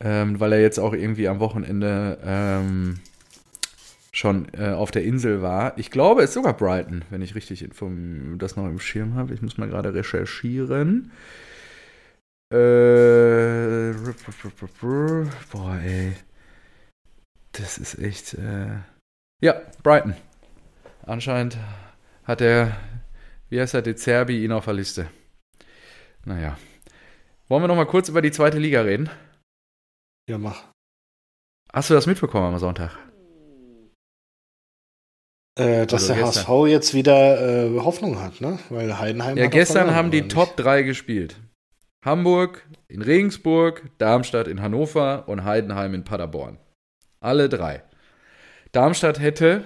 [0.00, 2.98] Ähm, weil er jetzt auch irgendwie am Wochenende ähm,
[4.14, 5.76] schon äh, auf der Insel war.
[5.78, 7.66] Ich glaube, es ist sogar Brighton, wenn ich richtig
[8.38, 9.32] das noch im Schirm habe.
[9.32, 11.10] Ich muss mal gerade recherchieren.
[12.52, 13.94] Äh,
[15.50, 16.12] boah, ey.
[17.52, 18.34] Das ist echt.
[18.34, 18.76] Äh,
[19.40, 20.14] ja, Brighton.
[21.04, 21.56] Anscheinend
[22.24, 22.76] hat er,
[23.48, 25.08] wie heißt er, De Zerbi ihn auf der Liste.
[26.24, 26.58] Naja.
[27.48, 29.10] Wollen wir noch mal kurz über die zweite Liga reden?
[30.28, 30.64] Ja, mach.
[31.72, 32.96] Hast du das mitbekommen am Sonntag?
[35.58, 36.48] Äh, dass Also der gestern.
[36.48, 38.58] HSV jetzt wieder äh, Hoffnung hat, ne?
[38.70, 40.28] Weil Heidenheim Ja, gestern haben die?
[40.28, 41.36] Top 3 gespielt.
[42.04, 46.58] Hamburg in Regensburg, Darmstadt in Hannover und Heidenheim in Paderborn.
[47.20, 47.82] Alle drei.
[48.72, 49.64] Darmstadt hätte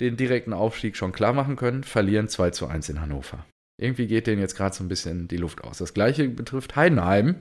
[0.00, 3.44] den direkten Aufstieg schon klar machen können, verlieren 2 zu 1 in Hannover.
[3.78, 5.78] Irgendwie geht denen jetzt gerade so ein bisschen die Luft aus.
[5.78, 7.36] Das gleiche betrifft Heidenheim,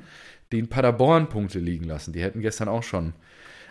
[0.52, 2.12] die in Paderborn Punkte liegen lassen.
[2.12, 3.14] Die hätten gestern auch schon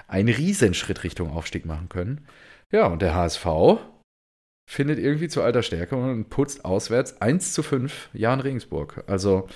[0.08, 2.26] einen Riesenschritt Richtung Aufstieg machen können.
[2.74, 3.46] Ja, und der HSV
[4.68, 9.04] findet irgendwie zu alter Stärke und putzt auswärts 1 zu 5 Jan Regensburg.
[9.06, 9.46] Also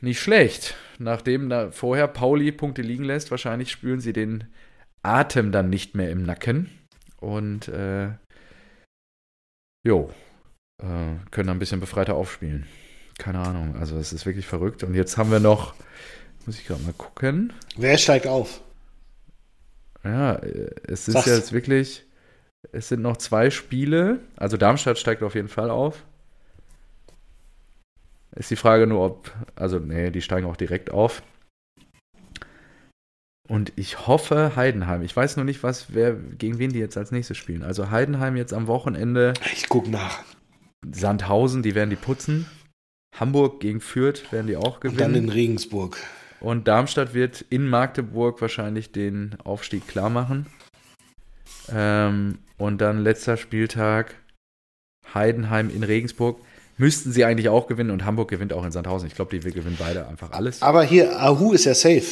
[0.00, 0.76] nicht schlecht.
[1.00, 4.44] Nachdem da vorher Pauli Punkte liegen lässt, wahrscheinlich spüren sie den
[5.02, 6.70] Atem dann nicht mehr im Nacken.
[7.16, 8.10] Und äh,
[9.84, 10.08] jo,
[10.80, 12.68] äh, können dann ein bisschen befreiter aufspielen.
[13.18, 13.74] Keine Ahnung.
[13.74, 14.84] Also es ist wirklich verrückt.
[14.84, 15.74] Und jetzt haben wir noch
[16.46, 17.52] Muss ich gerade mal gucken.
[17.76, 18.60] Wer steigt auf?
[20.04, 21.26] Ja, äh, es ist Sag's.
[21.26, 22.04] jetzt wirklich,
[22.72, 24.20] es sind noch zwei Spiele.
[24.36, 26.04] Also Darmstadt steigt auf jeden Fall auf.
[28.34, 31.22] Ist die Frage nur, ob, also nee, die steigen auch direkt auf.
[33.48, 35.02] Und ich hoffe Heidenheim.
[35.02, 37.62] Ich weiß noch nicht, was, wer, gegen wen die jetzt als nächstes spielen.
[37.62, 39.34] Also Heidenheim jetzt am Wochenende.
[39.52, 40.22] Ich guck nach.
[40.90, 42.46] Sandhausen, die werden die putzen.
[43.14, 45.24] Hamburg gegen Fürth werden die auch Und dann gewinnen.
[45.24, 45.98] in Regensburg.
[46.42, 50.46] Und Darmstadt wird in Magdeburg wahrscheinlich den Aufstieg klar machen.
[51.72, 54.14] Ähm, und dann letzter Spieltag
[55.14, 56.38] Heidenheim in Regensburg.
[56.78, 59.06] Müssten sie eigentlich auch gewinnen und Hamburg gewinnt auch in Sandhausen.
[59.06, 60.62] Ich glaube, die gewinnen beide einfach alles.
[60.62, 62.02] Aber hier, Ahu ist ja safe.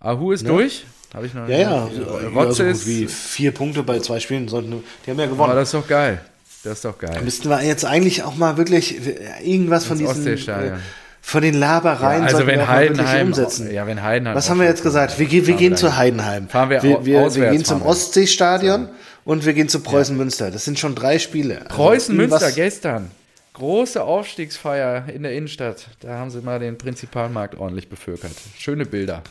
[0.00, 0.48] Ahu ist Ne?
[0.48, 0.84] durch.
[1.14, 1.86] Habe ich noch Ja, ja.
[1.88, 2.86] Äh, ja Rotze so gut ist.
[2.86, 4.48] wie vier Punkte bei zwei Spielen.
[4.48, 5.54] Sollten, die haben ja Aber gewonnen.
[5.54, 6.20] das ist doch geil.
[6.64, 7.20] Das ist doch geil.
[7.22, 8.98] Müssten wir jetzt eigentlich auch mal wirklich
[9.44, 10.74] irgendwas von Ins diesen Ostseestadion.
[10.78, 10.80] äh,
[11.22, 13.70] von den Labereien Ja, also wir wenn wirklich Heidenheim, umsetzen.
[13.72, 14.34] ja, wenn Heidenheim.
[14.36, 15.18] Was haben wir jetzt gesagt?
[15.18, 15.96] Wir, gehen- wir gehen wir zu.
[15.96, 16.48] Heidenheim.
[16.48, 17.86] Fahren wir wir, wir, wir gehen zum wir.
[17.86, 18.88] Ostseestadion
[19.24, 20.50] und wir gehen zu Preußen Münster.
[20.50, 21.62] Das sind schon drei Spiele.
[21.62, 23.10] Also Preußen Münster gestern.
[23.54, 25.88] Große Aufstiegsfeier in der Innenstadt.
[26.00, 28.32] Da haben sie mal den Prinzipalmarkt ordentlich bevölkert.
[28.58, 29.22] Schöne Bilder.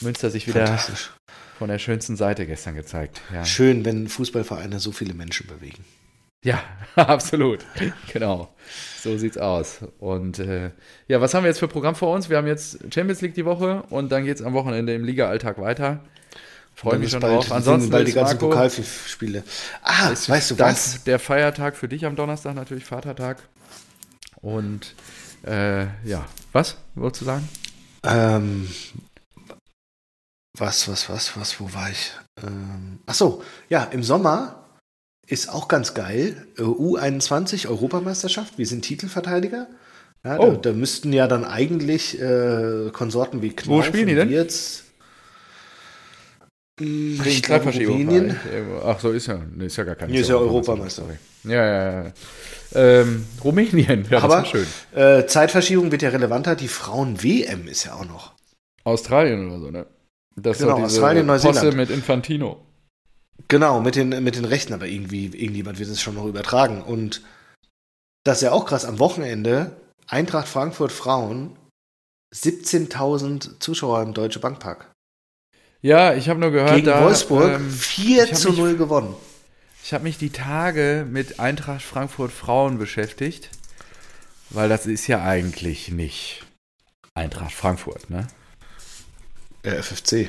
[0.00, 0.78] Münster sich wieder
[1.58, 3.22] von der schönsten Seite gestern gezeigt.
[3.32, 5.84] Ja, Schön, wenn Fußballvereine so viele Menschen bewegen.
[6.46, 6.62] Ja
[6.96, 7.64] absolut.
[8.12, 8.54] Genau.
[9.02, 9.80] So sieht's aus.
[9.98, 10.70] Und äh,
[11.08, 12.30] ja, was haben wir jetzt für Programm vor uns?
[12.30, 16.00] Wir haben jetzt Champions League die Woche und dann geht's am Wochenende im Liga-Alltag weiter.
[16.74, 17.52] Freue mich schon bald, drauf.
[17.52, 19.44] Ansonsten bald die ganzen Marco, Pokalspiele.
[19.82, 21.04] Ah, ist weißt du das was?
[21.04, 23.38] der Feiertag für dich am Donnerstag natürlich Vatertag.
[24.42, 24.94] Und
[25.46, 27.48] äh, ja, was wolltest du sagen?
[28.04, 28.68] Ähm,
[30.58, 32.12] was, was, was, was, wo war ich?
[32.42, 34.65] Ähm, ach so, ja, im Sommer
[35.26, 36.46] ist auch ganz geil.
[36.58, 38.58] Äh, U21 Europameisterschaft.
[38.58, 39.66] Wir sind Titelverteidiger.
[40.24, 40.52] Ja, Oh.
[40.52, 44.28] da, da müssten ja dann eigentlich äh, Konsorten wie Knauf Wo spielen die denn?
[44.30, 44.82] Wirtz,
[46.78, 47.64] Hm, Wegen ich glaube.
[47.72, 48.36] Rumänien.
[48.84, 51.04] Ach so, ist ja, nee, ist ja gar kein Nee, ist ja Europameister.
[51.44, 52.12] Ja, ja, ja.
[52.74, 54.66] Ähm, Rumänien, ja, Aber schön.
[54.94, 56.54] äh, Zeitverschiebung wird ja relevanter.
[56.54, 58.34] Die Frauen-WM ist ja auch noch.
[58.84, 59.86] Australien oder so, ne?
[60.36, 61.58] Das ist Genau, Australien, Neuseeland.
[61.60, 62.65] Posse mit Infantino.
[63.48, 66.82] Genau, mit den, mit den Rechten, aber irgendwie, irgendjemand wird es schon noch übertragen.
[66.82, 67.22] Und
[68.24, 69.76] das ist ja auch krass, am Wochenende,
[70.08, 71.56] Eintracht Frankfurt Frauen,
[72.34, 74.90] 17.000 Zuschauer im Deutsche Bankpark.
[75.80, 78.76] Ja, ich habe nur gehört, Gegen da, Wolfsburg ähm, 4 ich hab zu mich- 0
[78.76, 79.14] gewonnen.
[79.84, 83.50] Ich habe mich die Tage mit Eintracht Frankfurt Frauen beschäftigt,
[84.50, 86.44] weil das ist ja eigentlich nicht
[87.14, 88.26] Eintracht Frankfurt, ne?
[89.62, 90.28] FFC.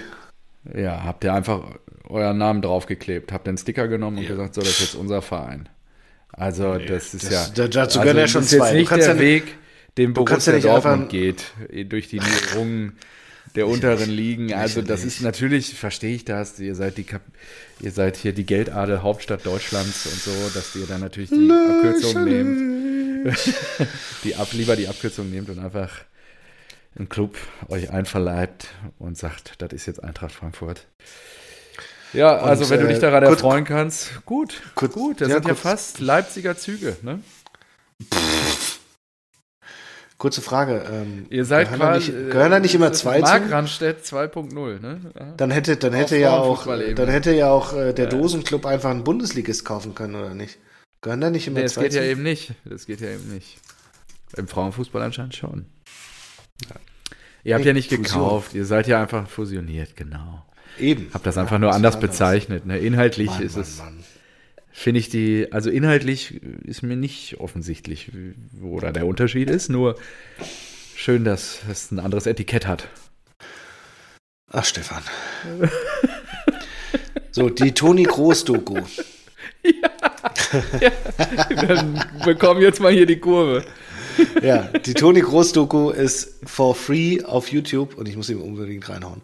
[0.75, 1.63] Ja, habt ihr einfach
[2.09, 4.29] euren Namen draufgeklebt, habt den Sticker genommen und Ja.
[4.29, 5.69] gesagt, so, das ist jetzt unser Verein.
[6.31, 7.47] Also, das ist das- ja.
[7.55, 8.67] da- dazu also, ja schon das ist zwei.
[8.67, 9.43] jetzt nicht der ja Weg,
[9.97, 12.97] den ja Borussia nicht Dortmund geht, eh, durch die Niederungen
[13.55, 14.53] der unteren Ligen.
[14.53, 17.21] Also, das ist natürlich, verstehe ich das, ihr seid die Kap
[17.79, 22.23] ihr seid hier die Geldadel Hauptstadt Deutschlands und so, dass ihr dann natürlich die Abkürzung
[22.25, 22.77] nehmt.
[24.23, 25.89] die ab, lieber die Abkürzung nehmt und einfach
[26.97, 27.37] im Club
[27.69, 28.67] euch einverleibt
[28.99, 30.85] und sagt, das ist jetzt Eintracht Frankfurt.
[32.13, 35.21] Ja, Und, also wenn du äh, dich daran kurz- erfreuen kannst, gut, kurz- gut.
[35.21, 37.19] Das ja, sind ja kurz- fast Leipziger Züge, ne?
[40.17, 40.83] Kurze Frage.
[40.91, 42.11] Ähm, Ihr seid gehören da quasi.
[42.11, 43.51] nicht, gehören da nicht immer das ist zwei Mark zu?
[43.51, 44.99] Randstedt 2.0, ne?
[45.19, 45.33] Ja.
[45.37, 49.03] Dann hätte, dann hätte ja auch, dann hätte ja auch äh, der Dosenclub einfach einen
[49.03, 50.57] Bundesligist kaufen können, oder nicht?
[51.01, 51.99] Gehören da nicht immer Nee, das zwei geht zu?
[51.99, 52.53] ja eben nicht.
[52.65, 53.59] Das geht ja eben nicht.
[54.35, 55.67] Im Frauenfußball anscheinend schon.
[57.43, 60.45] Ihr habt ja nicht gekauft, ihr seid ja einfach fusioniert, genau.
[60.79, 61.09] Eben.
[61.13, 62.65] Habt das einfach Ja, nur das anders bezeichnet.
[62.65, 62.77] Ne?
[62.77, 64.05] Inhaltlich Mann, ist Mann, es,
[64.71, 68.11] finde ich die, also inhaltlich ist mir nicht offensichtlich,
[68.51, 69.69] wo da der Unterschied ist.
[69.69, 69.97] Nur
[70.95, 72.89] schön, dass es ein anderes Etikett hat.
[74.51, 75.03] Ach, Stefan.
[77.31, 78.81] so, die Toni Groß-Doku.
[79.63, 79.81] Wir
[82.25, 83.65] bekommen jetzt mal hier die Kurve.
[84.41, 89.21] Ja, die Toni Groß-Doku ist for free auf YouTube und ich muss ihm unbedingt reinhauen.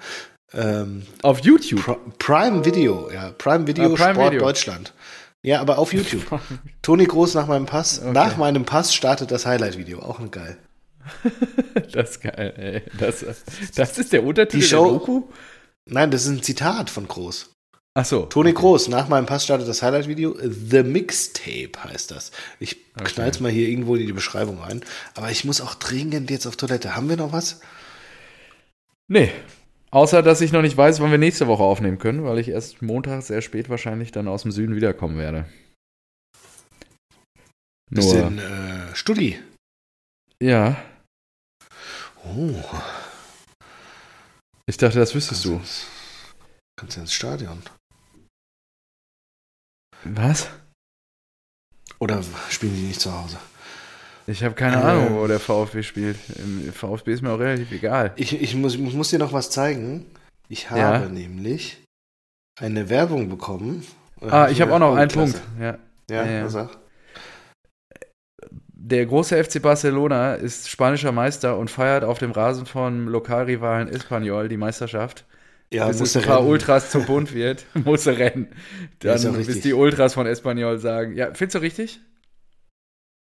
[0.53, 1.79] Ähm, Auf YouTube.
[1.81, 4.39] Pri- Prime Video, ja, Prime Video Ah, Prime Sport Video.
[4.45, 4.93] Deutschland.
[5.41, 6.39] Ja, aber auf YouTube.
[6.81, 7.99] Toni Groß nach meinem Pass.
[7.99, 8.11] Okay.
[8.13, 9.99] Nach meinem Pass startet das Highlight-Video.
[9.99, 10.57] Auch ein geil.
[11.91, 12.81] Das ist geil, ey.
[12.99, 13.25] Das,
[13.75, 15.23] das ist der Untertitel Die Show- der Doku?
[15.85, 17.52] Nein, das ist ein Zitat von Groß.
[17.95, 18.25] Ach so.
[18.25, 20.35] Toni Groß, nach meinem Pass startet das Highlight-Video.
[20.41, 22.31] The Mixtape heißt das.
[22.59, 23.11] Ich Okay.
[23.13, 24.83] knall's mal hier irgendwo in die Beschreibung ein.
[25.15, 26.95] Aber ich muss auch dringend jetzt auf Toilette.
[26.95, 27.59] Haben wir noch was?
[29.07, 29.31] Nee.
[29.91, 32.81] Außer, dass ich noch nicht weiß, wann wir nächste Woche aufnehmen können, weil ich erst
[32.81, 35.45] Montag sehr spät wahrscheinlich dann aus dem Süden wiederkommen werde.
[37.91, 39.39] Nur, Bisschen äh, Studi.
[40.41, 40.77] ja,
[42.25, 42.55] Oh.
[44.65, 45.59] Ich dachte, das wüsstest du.
[46.79, 47.61] Kannst du ins Stadion?
[50.05, 50.49] Was?
[51.99, 53.37] Oder spielen die nicht zu Hause?
[54.27, 54.85] Ich habe keine Äh.
[54.85, 56.17] Ahnung, wo der VfB spielt.
[56.37, 58.13] Im VfB ist mir auch relativ egal.
[58.15, 60.05] Ich, ich, muss, ich muss dir noch was zeigen.
[60.49, 60.99] Ich habe Ja.
[60.99, 61.83] nämlich
[62.59, 63.85] eine Werbung bekommen.
[64.21, 65.33] Ah, ich habe auch noch einen Klasse.
[65.39, 65.59] Punkt.
[65.59, 65.77] Ja.
[66.09, 66.45] Ja, Ja, ja.
[66.45, 66.77] was sag?
[68.75, 74.49] Der große FC Barcelona ist spanischer Meister und feiert auf dem Rasen von Lokalrivalen Espanyol
[74.49, 75.25] die Meisterschaft.
[75.73, 76.49] Ja, bis muss es der ein paar rennen.
[76.49, 78.47] Ultras zu bunt wird, muss er rennen.
[78.99, 81.99] Dann ja bis die Ultras von Espanyol sagen, ja, findest du richtig?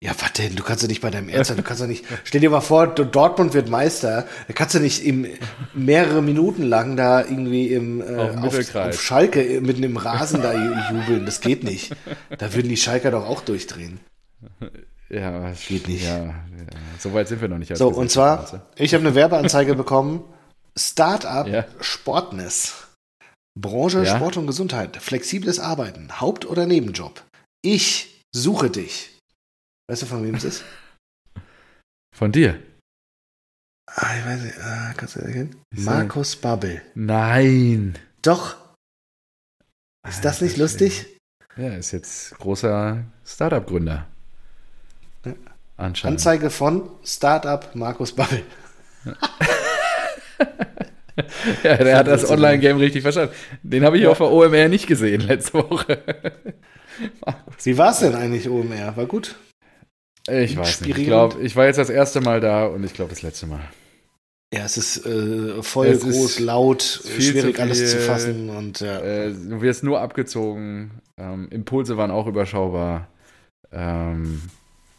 [0.01, 0.55] Ja, was denn?
[0.55, 1.57] Du kannst ja nicht bei deinem Ernst sein.
[1.57, 2.05] Du kannst ja nicht.
[2.23, 4.29] Stell dir mal vor, Dortmund wird Meister.
[4.47, 5.27] Da kannst du nicht im,
[5.75, 10.41] mehrere Minuten lang da irgendwie im, äh, Auf auf, auf Schalke äh, mitten im Rasen
[10.41, 11.27] da ju- jubeln.
[11.27, 11.97] Das geht nicht.
[12.39, 13.99] Da würden die Schalker doch auch durchdrehen.
[15.11, 16.05] Ja, Geht nicht.
[16.05, 16.33] Ja, ja.
[17.01, 17.77] so weit sind wir noch nicht.
[17.77, 20.23] So, und zwar, ich habe eine Werbeanzeige bekommen.
[20.79, 21.67] Startup Ja.
[21.81, 22.87] Sportness.
[23.59, 24.17] Branche Ja.
[24.17, 24.97] Sport und Gesundheit.
[24.99, 26.21] Flexibles Arbeiten.
[26.21, 27.23] Haupt- oder Nebenjob.
[27.63, 29.19] Ich suche dich.
[29.91, 30.65] Weißt du, von wem es ist?
[32.17, 32.61] Von dir?
[33.87, 34.59] Ah, ich weiß nicht.
[34.61, 35.63] Ah, kannst du erkennen?
[35.71, 36.83] Markus Babbel.
[36.95, 37.97] Nein.
[38.23, 38.57] Doch.
[40.07, 41.07] Ist das nicht lustig?
[41.57, 44.07] Ja, ist jetzt großer Startup-Gründer.
[45.25, 45.35] Ja.
[45.77, 48.45] Anzeige von Startup Markus Babbel.
[51.65, 52.31] Ja, der hat das.
[52.31, 53.35] Online-Game richtig verstanden.
[53.65, 54.11] Den habe ich Ja.
[54.11, 55.99] auf der OMR nicht gesehen letzte Woche.
[57.65, 58.97] Wie war es denn eigentlich OMR?
[58.97, 59.35] War gut?
[60.31, 60.97] Ich weiß nicht.
[60.97, 63.61] Ich glaube, ich war jetzt das erste Mal da und ich glaube das letzte Mal.
[64.55, 68.07] Ja, es ist äh, voll Es groß, ist laut, viel schwierig zu alles zu viel.
[68.07, 69.01] fassen und ja.
[69.01, 71.01] Äh, du wirst nur abgezogen.
[71.19, 73.09] Ähm, Impulse waren auch überschaubar.
[73.73, 74.41] Ähm,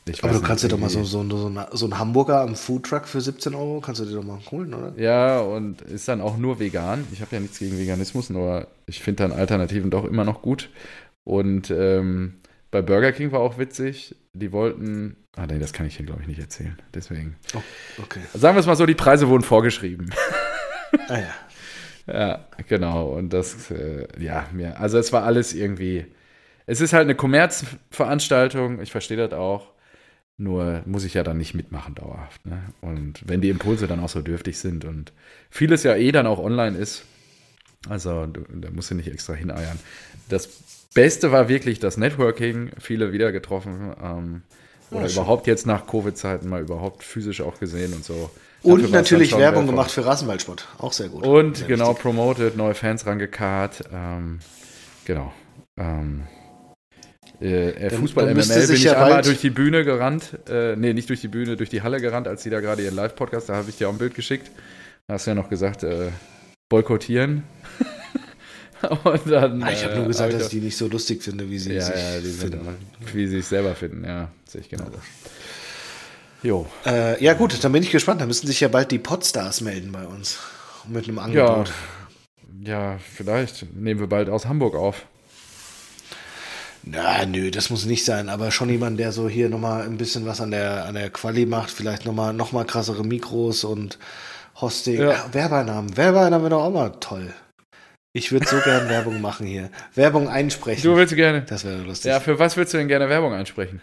[0.10, 3.07] ich Aber du kannst dir doch mal so, so, so, so einen Hamburger am Foodtruck
[3.07, 4.93] für 17 Euro, kannst du dir doch mal holen, oder?
[4.97, 7.07] Ja, und ist dann auch nur vegan.
[7.12, 10.70] Ich habe ja nichts gegen Veganismus, nur ich finde dann Alternativen doch immer noch gut.
[11.24, 12.39] Und ähm,
[12.72, 14.16] bei Burger King war auch witzig.
[14.34, 15.16] Die wollten.
[15.36, 16.78] Ah, nee, das kann ich hier, glaube ich, nicht erzählen.
[16.93, 17.36] Deswegen.
[18.01, 18.20] Okay.
[18.34, 20.12] Sagen wir es mal so: die Preise wurden vorgeschrieben.
[21.07, 21.34] Ah ja.
[22.12, 23.10] Ja, genau.
[23.10, 26.05] Und das, äh, ja, mir, also es war alles irgendwie.
[26.66, 29.72] Es ist halt eine Kommerzveranstaltung, ich verstehe das auch.
[30.42, 32.46] Nur muss ich ja dann nicht mitmachen dauerhaft.
[32.46, 32.62] Ne?
[32.80, 35.12] Und wenn die Impulse dann auch so dürftig sind und
[35.50, 37.04] vieles ja eh dann auch online ist,
[37.90, 39.78] also da musst du nicht extra hineiern.
[40.30, 40.48] Das
[40.94, 43.94] Beste war wirklich das Networking, viele wieder getroffen.
[44.02, 44.42] Ähm,
[44.92, 48.32] oder Ja, überhaupt jetzt nach Covid-Zeiten mal überhaupt physisch auch gesehen und so.
[48.64, 50.68] Und Dafür natürlich Werbung gemacht für Rasenballsport.
[50.80, 51.26] Auch sehr gut.
[51.26, 52.02] Und Sehr genau, wichtig.
[52.02, 53.84] promoted, neue Fans rangekarrt.
[53.94, 54.40] Ähm,
[55.06, 55.34] genau.
[55.78, 56.24] Ähm,
[57.42, 60.38] äh, äh, Dann- Fußball dann müsste MML bin ich ja einmal durch die Bühne gerannt.
[60.50, 62.96] Äh, nee, nicht durch die Bühne, durch die Halle gerannt, als die da gerade ihren
[62.96, 64.52] Live-Podcast, da habe ich dir auch ein Bild geschickt.
[65.08, 66.10] Da hast du ja noch gesagt, äh,
[66.70, 67.44] boykottieren.
[69.04, 71.22] Und dann, Ah, ich habe äh, nur gesagt, hab dass ich die nicht so lustig
[71.22, 72.78] finde, wie sie ja, sich ja, die sind, finden.
[73.14, 74.86] wie sie sich selber finden, ja, sehe ich genau.
[76.44, 76.66] Jo.
[76.86, 78.22] Äh, ja gut, dann bin ich gespannt.
[78.22, 80.40] Da müssen sich ja bald die Podstars melden bei uns.
[80.88, 81.72] Mit einem Ja, Angebot.
[82.64, 85.06] ja, vielleicht nehmen wir bald aus Hamburg auf.
[86.84, 90.25] Na, nö, das muss nicht sein, aber schon jemand, der so hier nochmal ein bisschen
[90.25, 93.99] was an der, an der Quali macht, vielleicht nochmal noch mal krassere Mikros und
[94.61, 94.99] Hosting.
[95.01, 95.11] Ja.
[95.11, 95.34] Ja.
[95.34, 95.95] Werbeeinnahmen.
[95.97, 97.34] Werbeeinnahmen wäre doch auch mal toll.
[98.13, 99.69] Ich würde so gern Werbung machen hier.
[99.93, 100.84] Werbung einsprechen.
[100.84, 101.41] Du willst gerne.
[101.43, 102.09] das wäre lustig.
[102.09, 103.82] Ja, für was würdest du denn gerne Werbung einsprechen?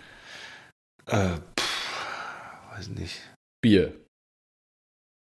[1.06, 1.28] äh,
[1.58, 3.20] pff, weiß nicht.
[3.62, 3.92] Bier.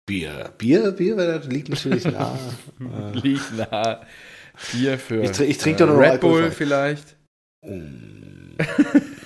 [0.08, 0.52] Bier.
[0.58, 2.38] Bier, Bier wäre- liegt natürlich nah.
[2.80, 4.00] äh, Liegt nah.
[4.72, 7.15] Bier für Ich tr- ich trink doch nur Red Bull vielleicht.
[7.66, 8.56] Mm,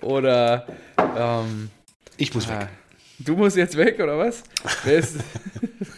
[0.00, 0.66] Oder
[0.98, 1.70] ähm,
[2.16, 2.56] ich muss weg.
[2.60, 2.68] ah,
[3.18, 4.42] du musst jetzt weg, oder was?
[4.84, 5.16] Wer ist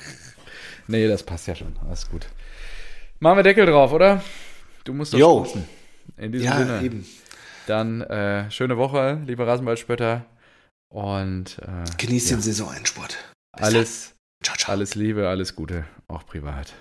[0.86, 1.76] nee, das passt ja schon.
[1.86, 2.26] Alles gut.
[3.18, 4.22] Machen wir Deckel drauf, oder?
[4.84, 5.46] Du musst doch Jo.
[6.16, 6.82] In diesem Ja, Sinne.
[6.82, 7.06] eben.
[7.66, 10.24] Dann äh, schöne Woche, liebe Rasenballspötter.
[10.88, 13.16] Und äh, Genießt ja, den Saisonendsport.
[13.56, 14.14] Bis alles.
[14.42, 14.72] Ciao, ciao.
[14.72, 16.74] alles Liebe, alles Gute, auch privat.